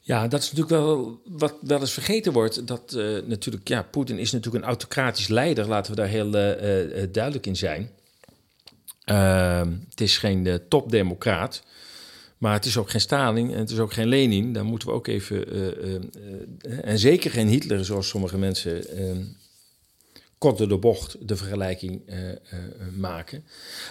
[0.00, 2.66] Ja, dat is natuurlijk wel wat wel eens vergeten wordt.
[2.66, 7.02] Dat uh, natuurlijk, ja, Poetin is natuurlijk een autocratisch leider, laten we daar heel uh,
[7.02, 7.90] uh, duidelijk in zijn.
[9.04, 11.62] Ehm, het is geen topdemocraat.
[12.38, 14.52] Maar het is ook geen Stalin en het is ook geen Lenin.
[14.52, 15.56] Daar moeten we ook even.
[15.56, 19.22] Uh, uh, en zeker geen Hitler, zoals sommige mensen ehm,
[20.38, 22.02] kort door de bocht de vergelijking
[22.96, 23.44] maken.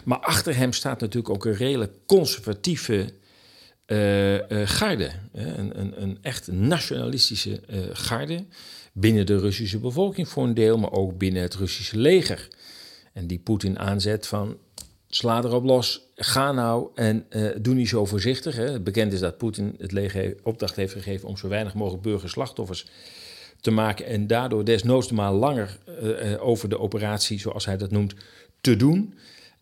[0.04, 3.14] Maar achter hem staat natuurlijk ook een redelijk conservatieve
[4.66, 5.12] garde.
[5.34, 7.62] Een, een, een, echt nationalistische
[7.94, 8.46] garde.
[8.94, 12.48] Binnen de Russische bevolking voor een deel, maar ook binnen het Russische leger.
[13.14, 14.58] En die Poetin aanzet van
[15.10, 16.08] sla erop los.
[16.16, 18.56] Ga nou en uh, doe niet zo voorzichtig.
[18.56, 18.80] Hè.
[18.80, 22.86] Bekend is dat Poetin het leger opdracht heeft gegeven om zo weinig mogelijk burgerslachtoffers
[23.62, 24.06] te maken.
[24.06, 28.16] En daardoor desnoods langer uh, over de operatie, zoals hij dat noemt,
[28.62, 29.14] te doen.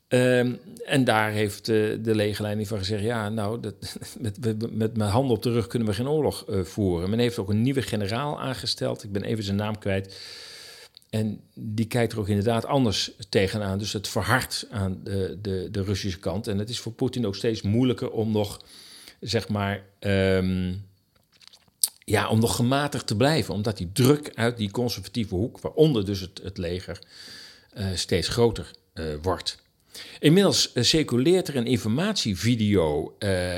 [0.08, 3.76] Um, en daar heeft uh, de legerleiding van gezegd: ja, nou, dat,
[4.20, 7.10] met, met, mijn handen op de rug kunnen we geen oorlog voeren.
[7.10, 9.04] Men heeft ook een nieuwe generaal aangesteld.
[9.04, 10.20] Ik ben even zijn naam kwijt.
[11.16, 13.78] En die kijkt er ook inderdaad anders tegenaan.
[13.78, 16.48] Dus het verhardt aan de, de, de Russische kant.
[16.48, 18.62] En het is voor Poetin ook steeds moeilijker om nog,
[19.20, 20.86] zeg maar, um,
[22.06, 23.54] ja, om nog gematigd te blijven.
[23.54, 27.00] Omdat die druk uit die conservatieve hoek, waaronder dus het, leger,
[27.78, 29.64] uh, steeds groter uh, wordt.
[30.20, 33.18] Inmiddels uh, circuleert er een informatievideo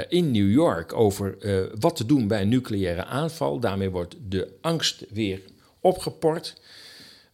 [0.09, 1.37] in New York over
[1.79, 3.59] wat te doen bij een nucleaire aanval.
[3.59, 5.41] Daarmee wordt de angst weer
[5.81, 6.55] opgeport.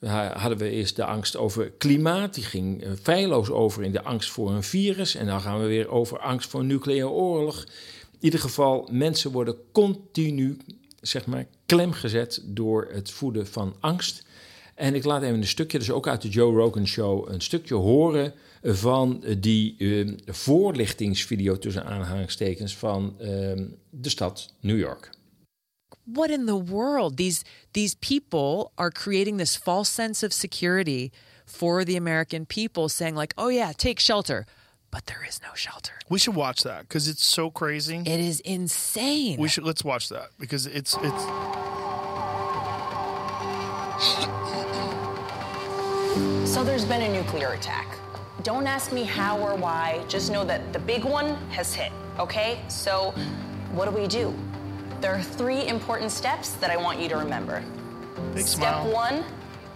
[0.10, 4.52] Hadden we eerst de angst over klimaat, die ging feilloos over in de angst voor
[4.52, 5.16] een virus.
[5.16, 7.64] En dan gaan we weer over angst voor nucleaire oorlog.
[8.12, 10.58] In ieder geval, mensen worden continu,
[11.02, 14.26] zeg maar, klemgezet door het voeden van angst.
[14.76, 17.76] En ik laat even een stukje, dus ook uit de Joe Rogan Show, een stukje
[17.76, 18.34] horen
[18.64, 23.28] van die uh, voorlichtingsvideo tussen aanhalingstekens van uh,
[23.90, 25.10] de stad New York.
[26.06, 27.18] What in the world?
[27.18, 27.44] These
[27.74, 31.12] these people are creating this false sense of security
[31.46, 34.46] for the American people, saying like, "Oh yeah, take shelter."
[34.92, 35.94] But there is no shelter.
[36.10, 38.04] We should watch that because it's so crazy.
[38.06, 39.40] It is insane.
[39.40, 41.24] We should let's watch that because it's it's.
[46.54, 47.98] So there's been a nuclear attack.
[48.44, 52.60] Don't ask me how or why, just know that the big one has hit, okay?
[52.68, 53.12] So,
[53.72, 54.34] what do we do?
[55.04, 57.62] There are three important steps that I want you to remember.
[58.34, 58.94] Big Step smile.
[58.94, 59.26] one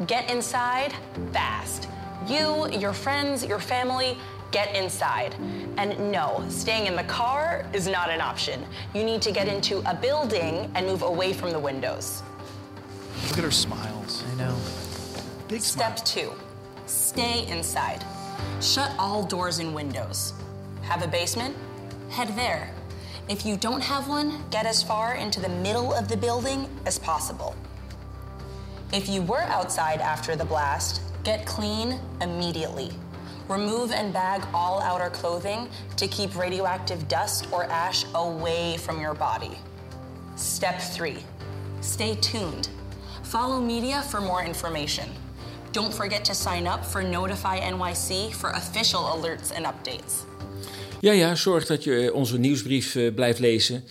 [0.05, 0.93] get inside
[1.33, 1.89] fast.
[2.25, 4.17] You, your friends, your family,
[4.51, 5.35] get inside.
[5.75, 8.65] And no, staying in the car is not an option.
[8.93, 12.23] You need to get into a building and move away from the windows.
[13.27, 14.23] Look at her smiles.
[14.31, 14.55] I know.
[15.49, 15.97] Big smile.
[15.97, 16.31] Step two
[16.85, 18.01] stay inside.
[18.61, 20.31] Shut all doors and windows.
[20.83, 21.53] Have a basement?
[22.09, 22.73] Head there.
[23.29, 26.97] If you don't have one, get as far into the middle of the building as
[26.97, 27.55] possible.
[28.93, 32.89] If you were outside after the blast, get clean immediately.
[33.49, 35.67] Remove and bag all outer clothing
[35.97, 39.57] to keep radioactive dust or ash away from your body.
[40.37, 41.17] Step three
[41.81, 42.69] stay tuned.
[43.23, 45.09] Follow media for more information.
[45.73, 50.26] Don't forget to sign up for Notify NYC for official alerts and updates.
[51.07, 53.83] Ja, ja, zorg dat je onze nieuwsbrief uh, blijft lezen.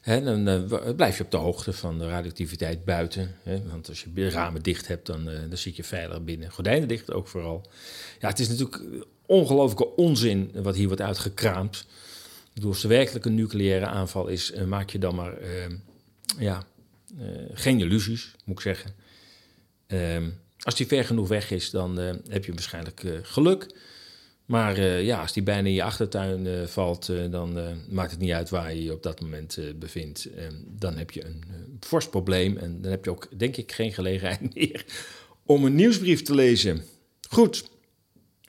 [0.00, 3.36] Hè, dan uh, blijf je op de hoogte van de radioactiviteit buiten.
[3.70, 6.50] Want als je de ramen dicht hebt, dan, dan zit je veilig binnen.
[6.50, 7.66] Gordijnen dicht ook vooral.
[8.20, 8.82] Ja, het is natuurlijk
[9.26, 11.86] ongelooflijke onzin wat hier wordt uitgekraamd.
[12.54, 15.34] Bedoel, als er werkelijk een nucleaire aanval is, maak je dan maar
[16.38, 16.66] ja,
[17.52, 18.94] geen illusies, moet ik zeggen.
[19.86, 21.96] Ehm, als die ver genoeg weg is, dan
[22.28, 23.66] heb je waarschijnlijk geluk.
[24.48, 28.48] Maar uh, ja, als die bijna in je achtertuin valt, dan maakt het niet uit
[28.48, 30.28] waar je je op dat moment bevindt.
[30.66, 31.44] dan heb je een
[31.80, 34.84] fors probleem en dan heb je ook, denk ik, geen gelegenheid meer
[35.46, 36.82] om een nieuwsbrief te lezen.
[37.28, 37.68] Goed,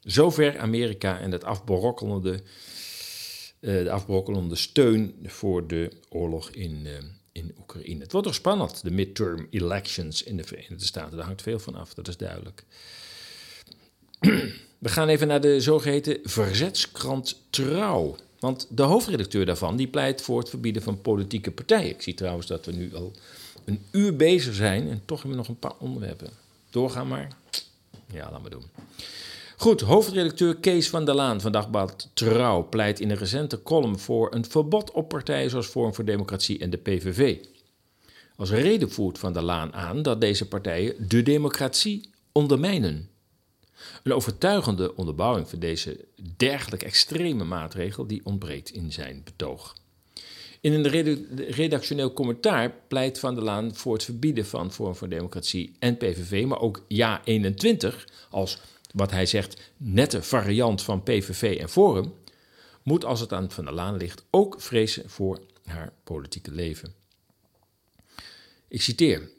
[0.03, 2.41] zover Amerika en het afbrokkelende,
[3.59, 6.87] de afbrokkelende steun voor de oorlog in
[7.31, 8.01] in Oekraïne.
[8.01, 11.17] Het wordt toch spannend, de midterm elections in de Verenigde Staten.
[11.17, 12.63] Daar hangt veel van af, dat is duidelijk.
[14.79, 18.15] We gaan even naar de zogeheten verzetskrant Trouw.
[18.39, 21.89] Want de hoofdredacteur daarvan die pleit voor het verbieden van politieke partijen.
[21.89, 23.11] Ik zie trouwens dat we nu al
[23.65, 26.29] een uur bezig zijn en toch hebben we nog een paar onderwerpen.
[26.69, 27.27] Doorgaan maar.
[28.13, 28.63] Ja, laat maar doen.
[29.57, 34.33] Goed, hoofdredacteur Kees van der Laan van Dagblad Trouw pleit in een recente column voor
[34.33, 37.37] een verbod op partijen zoals Forum voor Democratie en de PVV.
[38.35, 43.09] Als reden voert Van der Laan aan dat deze partijen de democratie ondermijnen.
[44.03, 46.05] Een overtuigende onderbouwing voor deze
[46.37, 49.75] dergelijk extreme maatregel die ontbreekt in zijn betoog.
[50.61, 50.87] In een
[51.49, 56.45] redactioneel commentaar pleit Van der Laan voor het verbieden van Forum voor Democratie en PVV,
[56.45, 58.59] maar ook Ja 21 als
[58.93, 62.13] wat hij zegt, nette variant van PVV en Forum,
[62.83, 66.93] moet als het aan Van der Laan ligt ook vrezen voor haar politieke leven.
[68.67, 69.29] Ik citeer: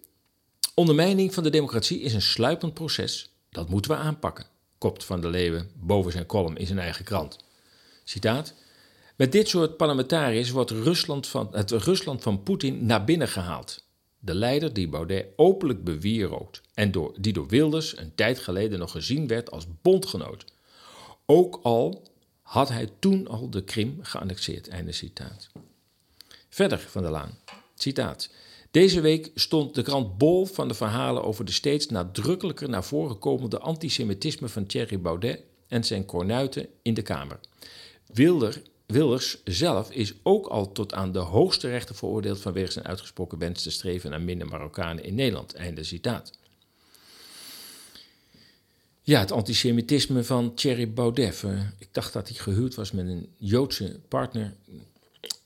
[0.75, 3.30] Ondermijning van de democratie is een sluipend proces.
[3.51, 4.47] Dat moeten we aanpakken,
[4.79, 7.39] kopt Van der Leeuwen boven zijn column in zijn eigen krant.
[8.05, 8.55] Citaat:
[9.17, 13.85] Met dit soort parlementariërs wordt Rusland van, het Rusland van Poetin naar binnen gehaald.
[14.19, 18.91] De leider die Baudet openlijk bewierookt en door, die door Wilders een tijd geleden nog
[18.91, 20.45] gezien werd als bondgenoot.
[21.27, 22.03] Ook al
[22.43, 24.69] had hij toen al de Krim geannexeerd.
[24.69, 25.51] Einde citaat.
[26.49, 27.39] Verder van der Laan.
[27.75, 28.31] Citaat.
[28.71, 33.19] Deze week stond de krant bol van de verhalen over de steeds nadrukkelijker naar voren
[33.19, 37.41] komende antisemitisme van Thierry Baudet en zijn kornuiten in de Kamer.
[38.07, 43.39] Wilder Wilders zelf is ook al tot aan de hoogste rechten veroordeeld vanwege zijn uitgesproken
[43.39, 45.55] wens te streven naar minder Marokkanen in Nederland.
[45.81, 46.39] Citaat.
[49.03, 51.45] Ja, het antisemitisme van Thierry Baudet.
[51.79, 54.57] Ik dacht dat hij gehuwd was met een Joodse partner.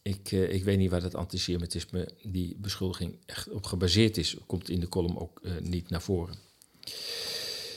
[0.07, 4.37] Ik, uh, ik weet niet waar dat antisemitisme, die beschuldiging, echt op gebaseerd is.
[4.47, 6.35] Komt in de column ook uh, niet naar voren.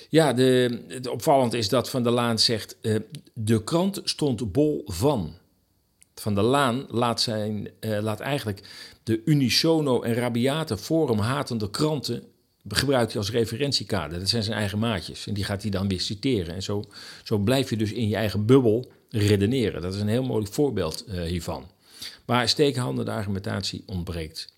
[0.09, 2.77] Ja, de, het opvallend is dat Van der Laan zegt...
[2.81, 2.95] Uh,
[3.33, 5.33] de krant stond bol van.
[6.15, 8.69] Van der Laan laat, zijn, laat eigenlijk
[9.03, 12.23] de unisono en rabiate forum hatende kranten...
[12.67, 14.19] gebruikt als referentiekader.
[14.19, 15.27] Dat zijn zijn eigen maatjes.
[15.27, 16.55] En die gaat hij dan weer citeren.
[16.55, 16.83] En zo,
[17.23, 19.81] zo blijf je dus in je eigen bubbel redeneren.
[19.81, 21.75] Dat is een heel mooi voorbeeld hiervan.
[22.25, 24.55] Maar stekenhanden de argumentatie ontbreekt.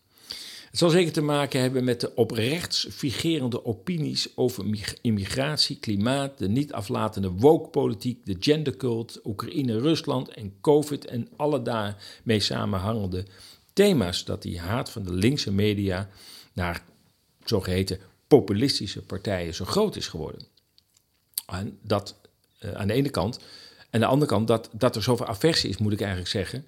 [0.69, 4.65] Het zal zeker te maken hebben met de oprechts figerende opinies over
[5.01, 12.39] immigratie, klimaat, de niet aflatende woke-politiek, de gendercult, Oekraïne, Rusland en COVID en alle daarmee
[12.39, 13.25] samenhangende
[13.73, 16.09] thema's dat die haat van de linkse media
[16.53, 16.83] naar
[17.43, 20.47] zogeheten populistische partijen zo groot is geworden.
[21.47, 22.15] En dat
[22.59, 23.37] uh, aan de ene kant.
[23.37, 23.45] En
[23.91, 26.65] aan de andere kant dat, dat er zoveel aversie is, moet ik eigenlijk zeggen,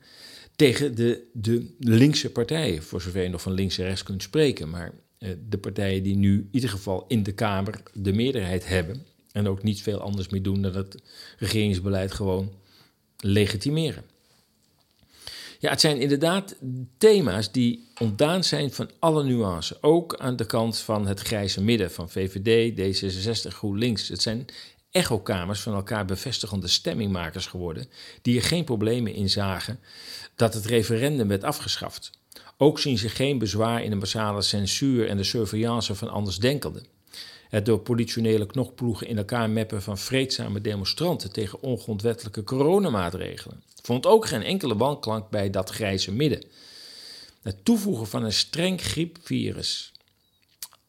[0.62, 4.70] tegen de, de linkse partijen, voor zover je nog van links en rechts kunt spreken.
[4.70, 9.05] Maar eh, de partijen die nu in ieder geval in de Kamer de meerderheid hebben
[9.32, 10.97] en ook niet veel anders meer doen dan het
[11.38, 12.51] regeringsbeleid gewoon
[13.18, 14.03] legitimeren.
[15.59, 16.55] Ja, het zijn inderdaad
[16.97, 19.82] thema's die ontdaan zijn van alle nuances.
[19.84, 24.07] Ook aan de kant van het grijze midden van VVD, D66, GroenLinks.
[24.07, 24.45] Het zijn
[24.91, 27.87] echokamers van elkaar bevestigende stemmingmakers geworden,
[28.21, 29.79] die er geen problemen in zagen
[30.35, 32.11] dat het referendum werd afgeschaft.
[32.57, 36.85] Ook zien ze geen bezwaar in de massale censuur en de surveillance van andersdenkenden.
[37.49, 44.27] Het door politionele knokploegen in elkaar meppen van vreedzame demonstranten tegen ongrondwettelijke coronamaatregelen vond ook
[44.27, 46.43] geen enkele wanklank bij dat grijze midden.
[47.41, 49.91] Het toevoegen van een streng griepvirus,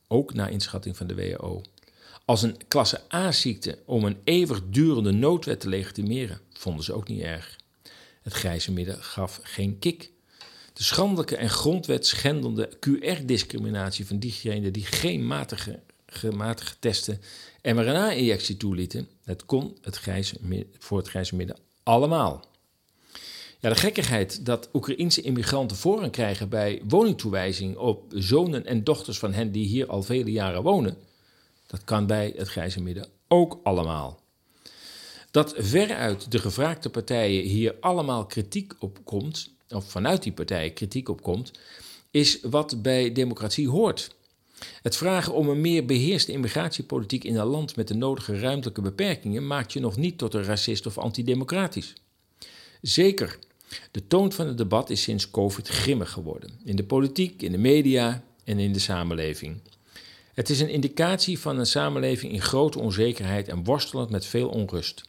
[0.08, 1.62] ook naar inschatting van de WHO,
[2.32, 7.58] als een klasse A-ziekte om een eeuwigdurende noodwet te legitimeren, vonden ze ook niet erg.
[8.22, 10.10] Het grijze midden gaf geen kick.
[10.72, 17.20] De schandelijke en grondwetschendende QR-discriminatie van diegenen die geen matige, gematigde testen
[17.62, 20.36] mRNA-injectie toelieten, het kon het grijze,
[20.78, 22.44] voor het grijze midden allemaal.
[23.60, 29.32] Ja, de gekkigheid dat Oekraïense immigranten voorrang krijgen bij woningtoewijzing op zonen en dochters van
[29.32, 30.96] hen die hier al vele jaren wonen,
[31.72, 34.20] dat kan bij het grijze midden ook allemaal.
[35.30, 41.08] Dat veruit de gevraagde partijen hier allemaal kritiek op komt, of vanuit die partijen kritiek
[41.08, 41.50] op komt,
[42.10, 44.14] is wat bij democratie hoort.
[44.82, 49.46] Het vragen om een meer beheerste immigratiepolitiek in een land met de nodige ruimtelijke beperkingen
[49.46, 51.94] maakt je nog niet tot een racist of antidemocratisch.
[52.80, 53.38] Zeker,
[53.90, 56.50] de toon van het debat is sinds COVID grimmig geworden.
[56.64, 59.60] In de politiek, in de media en in de samenleving.
[60.34, 65.02] Het is een indicatie van een samenleving in grote onzekerheid en worstelend met veel onrust.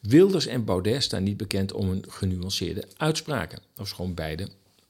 [0.00, 4.48] Wilders en Baudet staan niet bekend om hun genuanceerde uitspraken, ofschoon beide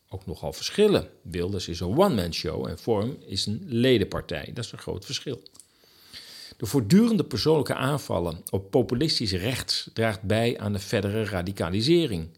[0.09, 1.09] ook nogal verschillen.
[1.23, 4.51] Wilders is een one-man show en Vorm is een ledenpartij.
[4.55, 5.43] Dat is een groot verschil.
[6.57, 12.29] De voortdurende persoonlijke aanvallen op populistisch rechts draagt bij aan de verdere radicalisering.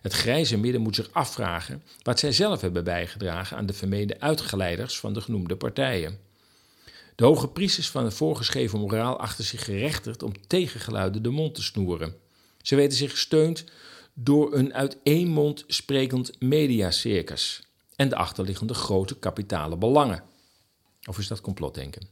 [0.00, 4.98] Het grijze midden moet zich afvragen wat zij zelf hebben bijgedragen aan de vermeende uitgeleiders
[4.98, 6.25] van de genoemde partijen.
[7.16, 11.62] De hoge priesters van het voorgeschreven moraal achten zich gerechtigd om tegengeluiden de mond te
[11.62, 12.14] snoeren.
[12.62, 13.64] Ze weten zich gesteund
[14.14, 17.62] door een uit één mond sprekend mediacircus
[17.94, 20.22] en de achterliggende grote kapitale belangen.
[21.08, 22.08] Of is dat complotdenken?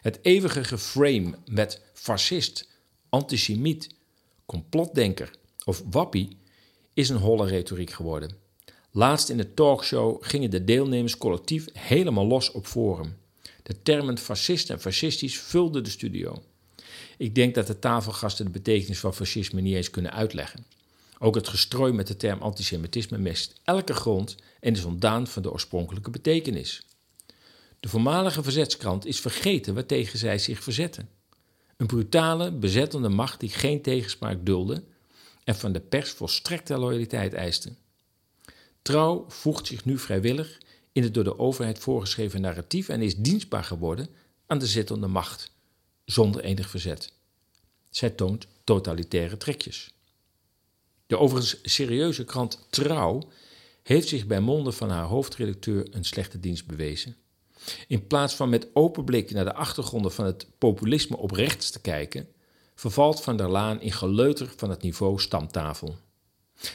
[0.00, 2.68] Het eeuwige geframe met fascist,
[3.08, 3.94] antisemiet,
[4.46, 5.30] complotdenker
[5.64, 6.36] of wappie
[6.92, 8.36] is een holle retoriek geworden.
[8.90, 13.22] Laatst in de talkshow gingen de deelnemers collectief helemaal los op Forum.
[13.64, 16.42] De termen fascist en fascistisch vulden de studio.
[17.16, 20.66] Ik denk dat de tafelgasten de betekenis van fascisme niet eens kunnen uitleggen.
[21.18, 25.52] Ook het gestrooi met de term antisemitisme mest elke grond en is ontdaan van de
[25.52, 26.86] oorspronkelijke betekenis.
[27.80, 31.08] De voormalige verzetskrant is vergeten waartegen zij zich verzetten.
[31.76, 34.82] Een brutale, bezettende macht die geen tegenspraak dulde
[35.44, 37.72] en van de pers volstrekte loyaliteit eiste.
[38.82, 40.58] Trouw voegt zich nu vrijwillig
[40.94, 44.08] in het door de overheid voorgeschreven narratief en is dienstbaar geworden
[44.46, 45.50] aan de zittende macht,
[46.04, 47.12] zonder enig verzet.
[47.90, 49.94] Zij toont totalitaire trekjes.
[51.06, 53.22] De overigens serieuze krant Trouw
[53.82, 57.16] heeft zich bij monden van haar hoofdredacteur een slechte dienst bewezen.
[57.88, 61.80] In plaats van met open blik naar de achtergronden van het populisme op rechts te
[61.80, 62.28] kijken,
[62.74, 65.96] vervalt Van der Laan in geleuter van het niveau stamtafel.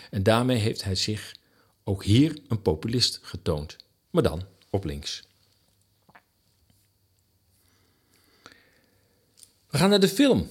[0.09, 1.35] En daarmee heeft hij zich
[1.83, 3.77] ook hier een populist getoond
[4.09, 5.23] maar dan op links.
[9.69, 10.47] We gaan naar de film.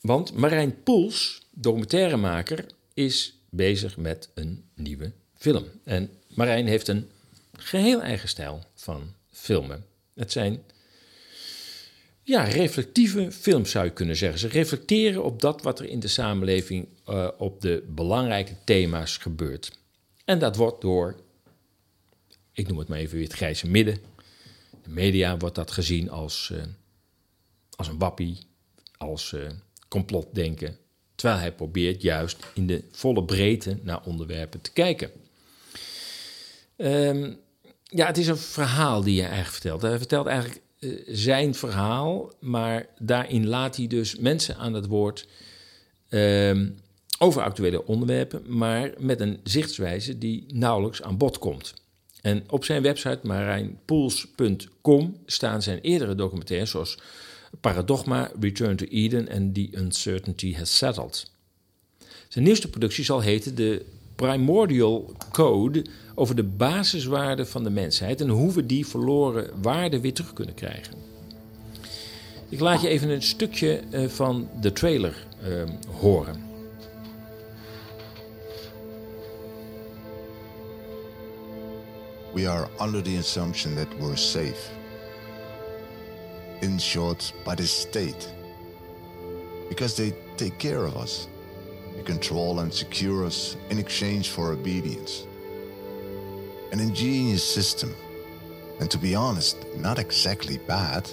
[0.00, 5.64] Want Marijn Poels, documentairemaker, is bezig met een nieuwe film.
[5.84, 7.10] En Marijn heeft een
[7.52, 9.84] geheel eigen stijl van filmen.
[10.14, 10.64] Het zijn
[12.22, 14.38] ja, reflectieve films zou je kunnen zeggen.
[14.38, 19.70] Ze reflecteren op dat wat er in de samenleving uh, op de belangrijke thema's gebeurt.
[20.26, 21.16] En dat wordt door,
[22.52, 23.98] ik noem het maar even weer het grijze midden.
[24.82, 26.62] De media wordt dat gezien als, uh,
[27.76, 28.38] als een wappie,
[28.96, 29.48] als uh,
[29.88, 30.78] complotdenken.
[31.14, 35.10] Terwijl hij probeert juist in de volle breedte naar onderwerpen te kijken.
[36.76, 37.38] Um,
[37.82, 39.82] ja, het is een verhaal die hij eigenlijk vertelt.
[39.82, 45.28] Hij vertelt eigenlijk uh, zijn verhaal, maar daarin laat hij dus mensen aan het woord
[46.10, 46.78] um,
[47.18, 51.74] over actuele onderwerpen, maar met een zichtswijze die nauwelijks aan bod komt.
[52.20, 56.98] En op zijn website marijnpoels.com staan zijn eerdere documentaires zoals
[57.60, 61.30] Paradogma, Return to Eden en The Uncertainty Has Settled.
[62.28, 63.84] Zijn nieuwste productie zal heten de
[64.14, 65.84] Primordial Code
[66.14, 70.54] over de basiswaarden van de mensheid en hoe we die verloren waarden weer terug kunnen
[70.54, 70.94] krijgen.
[72.48, 75.62] Ik laat je even een stukje uh, van de trailer uh,
[76.00, 76.45] horen.
[82.36, 84.68] We are under the assumption that we're safe.
[86.60, 88.30] In short, by the state.
[89.70, 91.28] Because they take care of us.
[91.94, 95.26] They control and secure us in exchange for obedience.
[96.72, 97.94] An ingenious system,
[98.80, 101.10] and to be honest, not exactly bad.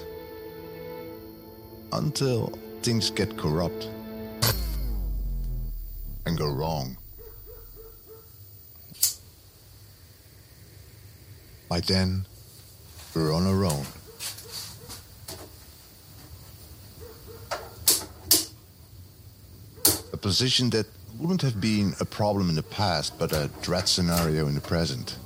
[1.93, 2.51] Until
[2.81, 3.87] things get corrupt
[6.25, 6.97] and go wrong.
[11.73, 12.27] By then,
[13.15, 13.83] we're on our own.
[20.13, 20.85] A position that
[21.17, 25.17] wouldn't have been a problem in the past, but a dread scenario in the present.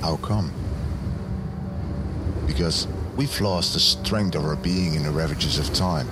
[0.00, 0.52] How come?
[2.44, 6.08] Because we've lost the strength of our being in the ravages of time.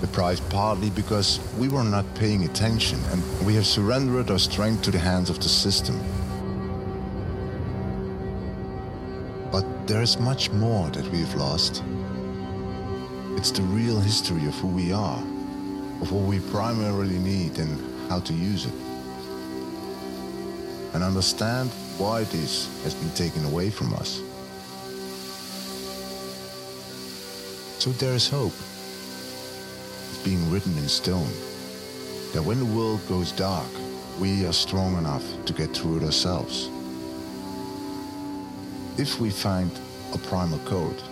[0.00, 4.92] Deprived partly because we were not paying attention and we have surrendered our strength to
[4.92, 5.98] the hands of the system.
[9.50, 11.82] But there is much more that we've lost.
[13.36, 15.18] It's the real history of who we are,
[16.00, 18.74] of what we primarily need and how to use it.
[20.94, 24.22] And understand why this has been taken away from us.
[27.80, 28.54] So there is hope.
[30.24, 31.30] Being written in stone
[32.32, 33.70] that when the world goes dark,
[34.18, 36.70] we are strong enough to get through it ourselves.
[38.96, 39.70] If we find
[40.12, 41.02] a primal code.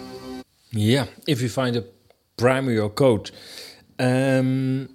[0.69, 1.83] Ja, if we find a
[2.35, 3.31] primary code.
[3.97, 4.89] Um,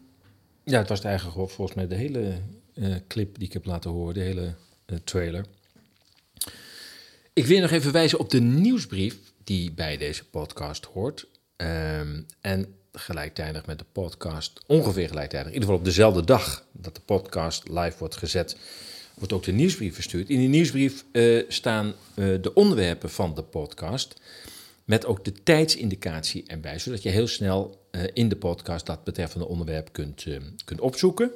[0.63, 2.41] ja, het was eigenlijk volgens mij de hele
[2.73, 4.55] uh, clip die ik heb laten horen, de hele
[4.85, 5.45] uh, trailer.
[7.33, 11.27] Ik wil nog even wijzen op de nieuwsbrief die bij deze podcast hoort.
[11.57, 16.95] Um, en gelijktijdig met de podcast, ongeveer gelijktijdig, in ieder geval op dezelfde dag dat
[16.95, 18.57] de podcast live wordt gezet,
[19.13, 20.29] wordt ook de nieuwsbrief verstuurd.
[20.29, 24.21] In die nieuwsbrief uh, staan uh, de onderwerpen van de podcast,
[24.85, 29.47] met ook de tijdsindicatie erbij, zodat je heel snel uh, in de podcast dat betreffende
[29.47, 30.25] onderwerp kunt,
[30.65, 31.31] kunt opzoeken.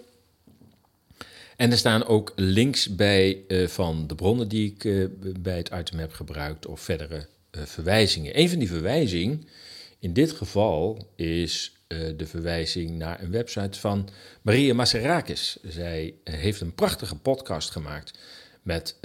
[1.56, 3.38] En er staan ook links bij
[3.68, 5.10] van de bronnen die ik
[5.42, 8.40] bij het item heb gebruikt of verdere verwijzingen.
[8.40, 9.48] Een van die verwijzingen
[10.06, 14.10] in dit geval is de verwijzing naar een website van
[14.42, 15.58] Maria Maserakis.
[15.64, 18.20] Zij heeft een prachtige podcast gemaakt
[18.62, 19.00] met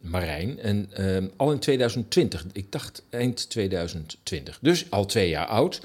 [0.00, 0.58] Marijn.
[0.58, 0.90] En
[1.36, 5.80] al in 2020, ik dacht eind 2020, dus al twee jaar oud.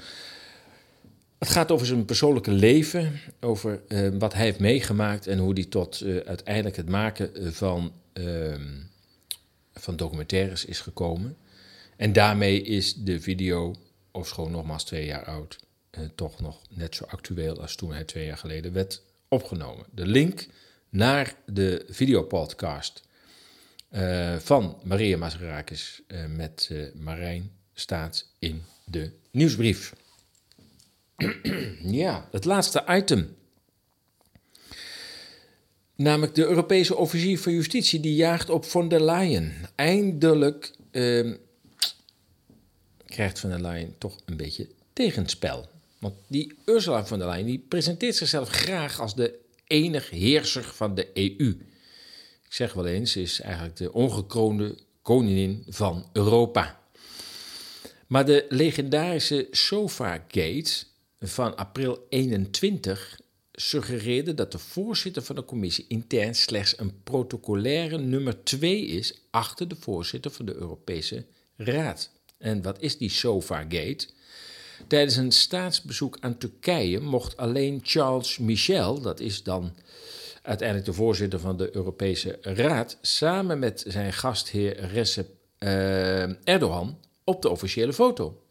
[1.38, 5.64] Het gaat over zijn persoonlijke leven, over uh, wat hij heeft meegemaakt en hoe hij
[5.64, 8.54] tot uh, uiteindelijk het maken van, uh,
[9.74, 11.36] van documentaires is gekomen.
[11.96, 13.74] En daarmee is de video,
[14.12, 15.58] ofschoon nogmaals twee jaar oud,
[16.14, 19.86] toch nog net zo actueel als toen hij twee jaar geleden werd opgenomen.
[19.90, 20.46] De link
[20.88, 23.02] naar de videopodcast
[24.38, 29.92] van Maria Maserakis met Marijn staat in de nieuwsbrief.
[32.02, 33.36] ja, het laatste item.
[35.94, 39.54] Namelijk de Europese officier van justitie die jaagt op von der Leyen.
[39.74, 41.34] Eindelijk uh,
[43.10, 45.68] krijgt von der Leyen toch een beetje tegenspel.
[45.98, 50.94] Want die Ursula von der Leyen die presenteert zichzelf graag als de enige heerser van
[50.94, 51.48] de EU.
[52.44, 56.80] Ik zeg wel eens, ze is eigenlijk de ongekroonde koningin van Europa.
[58.06, 60.84] Maar de legendarische Sofa Gate
[61.20, 63.20] van april 21
[63.52, 69.68] suggereerde dat de voorzitter van de commissie intern slechts een protocolaire nummer 2 is achter
[69.68, 71.24] de voorzitter van de Europese
[71.56, 72.10] Raad.
[72.40, 74.06] En wat is die SOFA-gate?
[74.86, 79.76] Tijdens een staatsbezoek aan Turkije mocht alleen Charles Michel, dat is dan
[80.42, 87.42] uiteindelijk de voorzitter van de Europese Raad, samen met zijn gastheer Recep uh, Erdogan op
[87.42, 88.42] de officiële foto.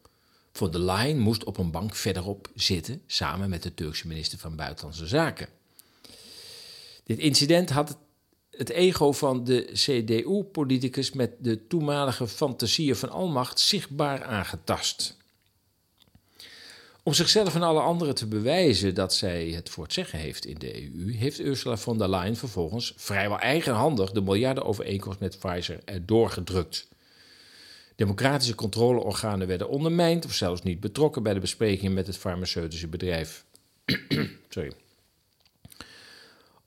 [0.52, 4.56] Von der Leyen moest op een bank verderop zitten, samen met de Turkse minister van
[4.56, 5.48] Buitenlandse Zaken.
[7.04, 7.98] Dit incident had
[8.60, 15.18] het ego van de CDU-politicus met de toenmalige fantasieën van almacht zichtbaar aangetast.
[17.04, 20.58] Om zichzelf en alle anderen te bewijzen dat zij het voor het zeggen heeft in
[20.58, 26.30] de EU, heeft Ursula von der Leyen vervolgens vrijwel eigenhandig de miljardenovereenkomst met Pfizer erdoor
[26.30, 26.88] gedrukt.
[27.96, 33.46] Democratische controleorganen werden ondermijnd of zelfs niet betrokken bij de besprekingen met het farmaceutische bedrijf.
[34.50, 34.72] Sorry.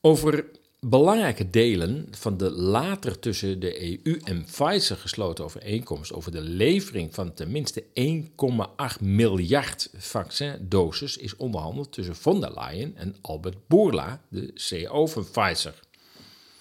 [0.00, 0.44] Over
[0.88, 7.14] belangrijke delen van de later tussen de EU en Pfizer gesloten overeenkomst over de levering
[7.14, 14.50] van tenminste 1,8 miljard vaccindoses is onderhandeld tussen von der Leyen en Albert Bourla, de
[14.54, 15.80] CEO van Pfizer.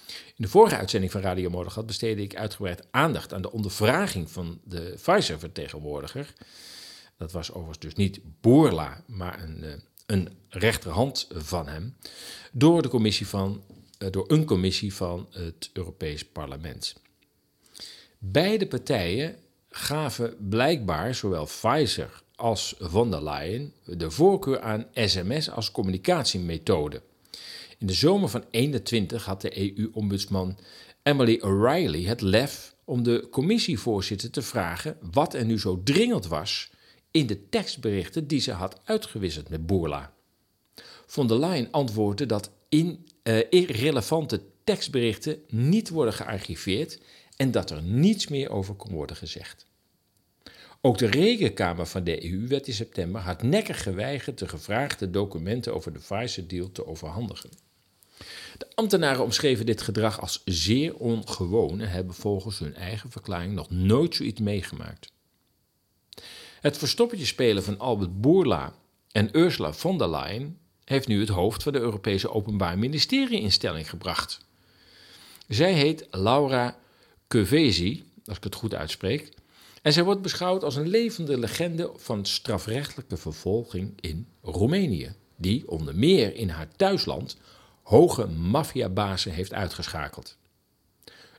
[0.08, 4.60] In de vorige uitzending van Radio Motorgat besteedde ik uitgebreid aandacht aan de ondervraging van
[4.64, 6.34] de Pfizer-vertegenwoordiger.
[7.18, 9.72] Dat was overigens dus niet Bourla, maar een, eh,
[10.06, 11.96] een rechterhand van hem,
[12.52, 13.64] door de commissie van
[14.10, 16.96] door een commissie van het Europees Parlement.
[18.18, 19.36] Beide partijen
[19.70, 27.02] gaven blijkbaar, zowel Pfizer als von der Leyen, de voorkeur aan sms als communicatiemethode.
[27.78, 30.58] In de zomer van 21 had de EU-ombudsman
[31.04, 36.72] Emily O'Reilly het lef om de commissievoorzitter te vragen wat er nu zo dringend was
[37.12, 40.14] in de tekstberichten die ze had uitgewisseld met Boerla.
[41.06, 43.08] Von der Leyen antwoordde dat in
[43.50, 47.00] irrelevante tekstberichten niet worden gearchiveerd
[47.36, 49.66] en dat er niets meer over kon worden gezegd.
[50.82, 55.94] Ook de rekenkamer van de EU werd in september hardnekkig geweigerd de gevraagde documenten over
[55.94, 57.50] de Pfizer-deal te overhandigen.
[58.58, 63.70] De ambtenaren omschreven dit gedrag als zeer ongewoon en hebben volgens hun eigen verklaring nog
[63.70, 65.12] nooit zoiets meegemaakt.
[66.62, 68.74] Het verstoppertje spelen van Albert Bourla
[69.12, 70.58] en Ursula von der Leyen
[70.92, 74.40] heeft nu het hoofd van de Europese Openbaar Ministerie in stelling gebracht.
[75.48, 76.78] Zij heet Laura
[77.28, 79.30] Kövesi, als ik het goed uitspreek,
[79.82, 85.96] en zij wordt beschouwd als een levende legende van strafrechtelijke vervolging in Roemenië, die onder
[85.96, 87.38] meer in haar thuisland
[87.84, 90.38] hoge maffiabazen heeft uitgeschakeld.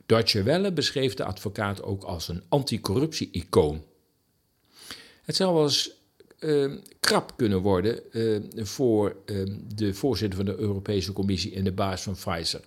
[0.05, 3.83] Deutsche Welle beschreef de advocaat ook als een anticorruptie-icoon.
[5.23, 5.91] Het zou wel eens
[6.43, 11.71] uh, krap kunnen worden uh, voor uh, de voorzitter van de Europese Commissie en de
[11.71, 12.61] baas van Pfizer.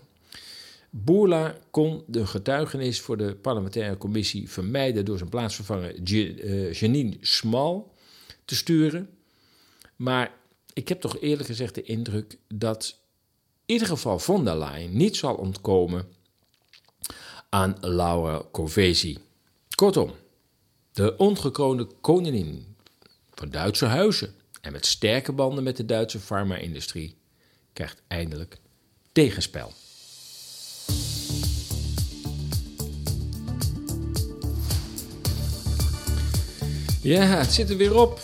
[0.91, 6.03] Boerla kon de getuigenis voor de parlementaire commissie vermijden door zijn plaatsvervanger
[6.73, 7.93] Janine Smal
[8.45, 9.09] te sturen.
[9.97, 10.35] Maar
[10.73, 12.99] ik heb toch eerlijk gezegd de indruk dat
[13.67, 16.09] in ieder geval von der Leyen niet zal ontkomen
[17.49, 19.19] aan Laura Covesi.
[19.75, 20.11] Kortom,
[20.93, 22.76] de ongekroonde koningin
[23.39, 27.17] van Duitse huizen en met sterke banden met de Duitse farma-industrie
[27.73, 28.57] krijgt eindelijk
[29.13, 29.73] tegenspel.
[37.03, 38.21] Ja, het zit er weer op.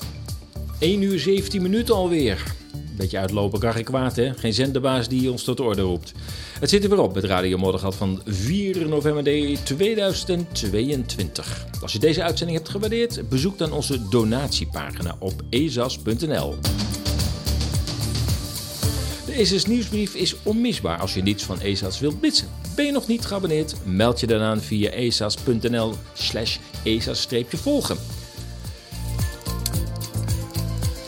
[0.78, 2.61] 1 uur 17 minuten alweer.
[2.96, 4.34] Beetje uitlopen krijg ik kwaad, hè?
[4.34, 6.12] Geen zenderbaas die ons tot orde roept.
[6.60, 9.24] Het zit er weer op met Radio Moddergat van 4 november
[9.64, 11.66] 2022.
[11.80, 16.54] Als je deze uitzending hebt gewaardeerd, bezoek dan onze donatiepagina op ezas.nl.
[19.26, 22.48] De ESAS nieuwsbrief is onmisbaar als je niets van ESAS wilt mitsen.
[22.76, 23.74] Ben je nog niet geabonneerd?
[23.84, 27.96] Meld je dan aan via ezas.nl slash esas-volgen.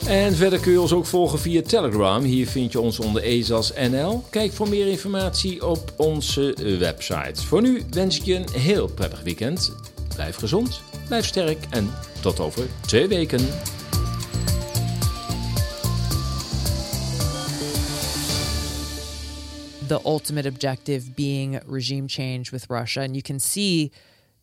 [0.06, 2.22] En verder kun je ons ook volgen via Telegram.
[2.22, 4.22] Hier vind je ons onder ESAS.nl.
[4.30, 7.46] Kijk voor meer informatie op onze website.
[7.46, 9.72] Voor nu wens ik je een heel prettig weekend.
[10.14, 11.90] Blijf gezond, blijf sterk en
[12.20, 13.38] tot over twee weken.
[19.86, 23.02] The ultimate objective being regime change with Russia.
[23.02, 23.92] And you can see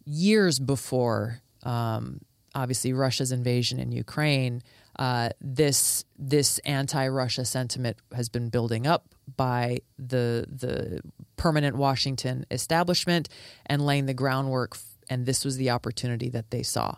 [0.04, 2.20] years before, um,
[2.52, 4.62] obviously, Russia's invasion in Ukraine.
[4.98, 9.06] uh, this this anti-Russia sentiment has been building up
[9.38, 11.02] by the the
[11.38, 13.30] permanent Washington establishment
[13.66, 14.78] and laying the groundwork.
[15.10, 16.96] And this was the opportunity that they saw.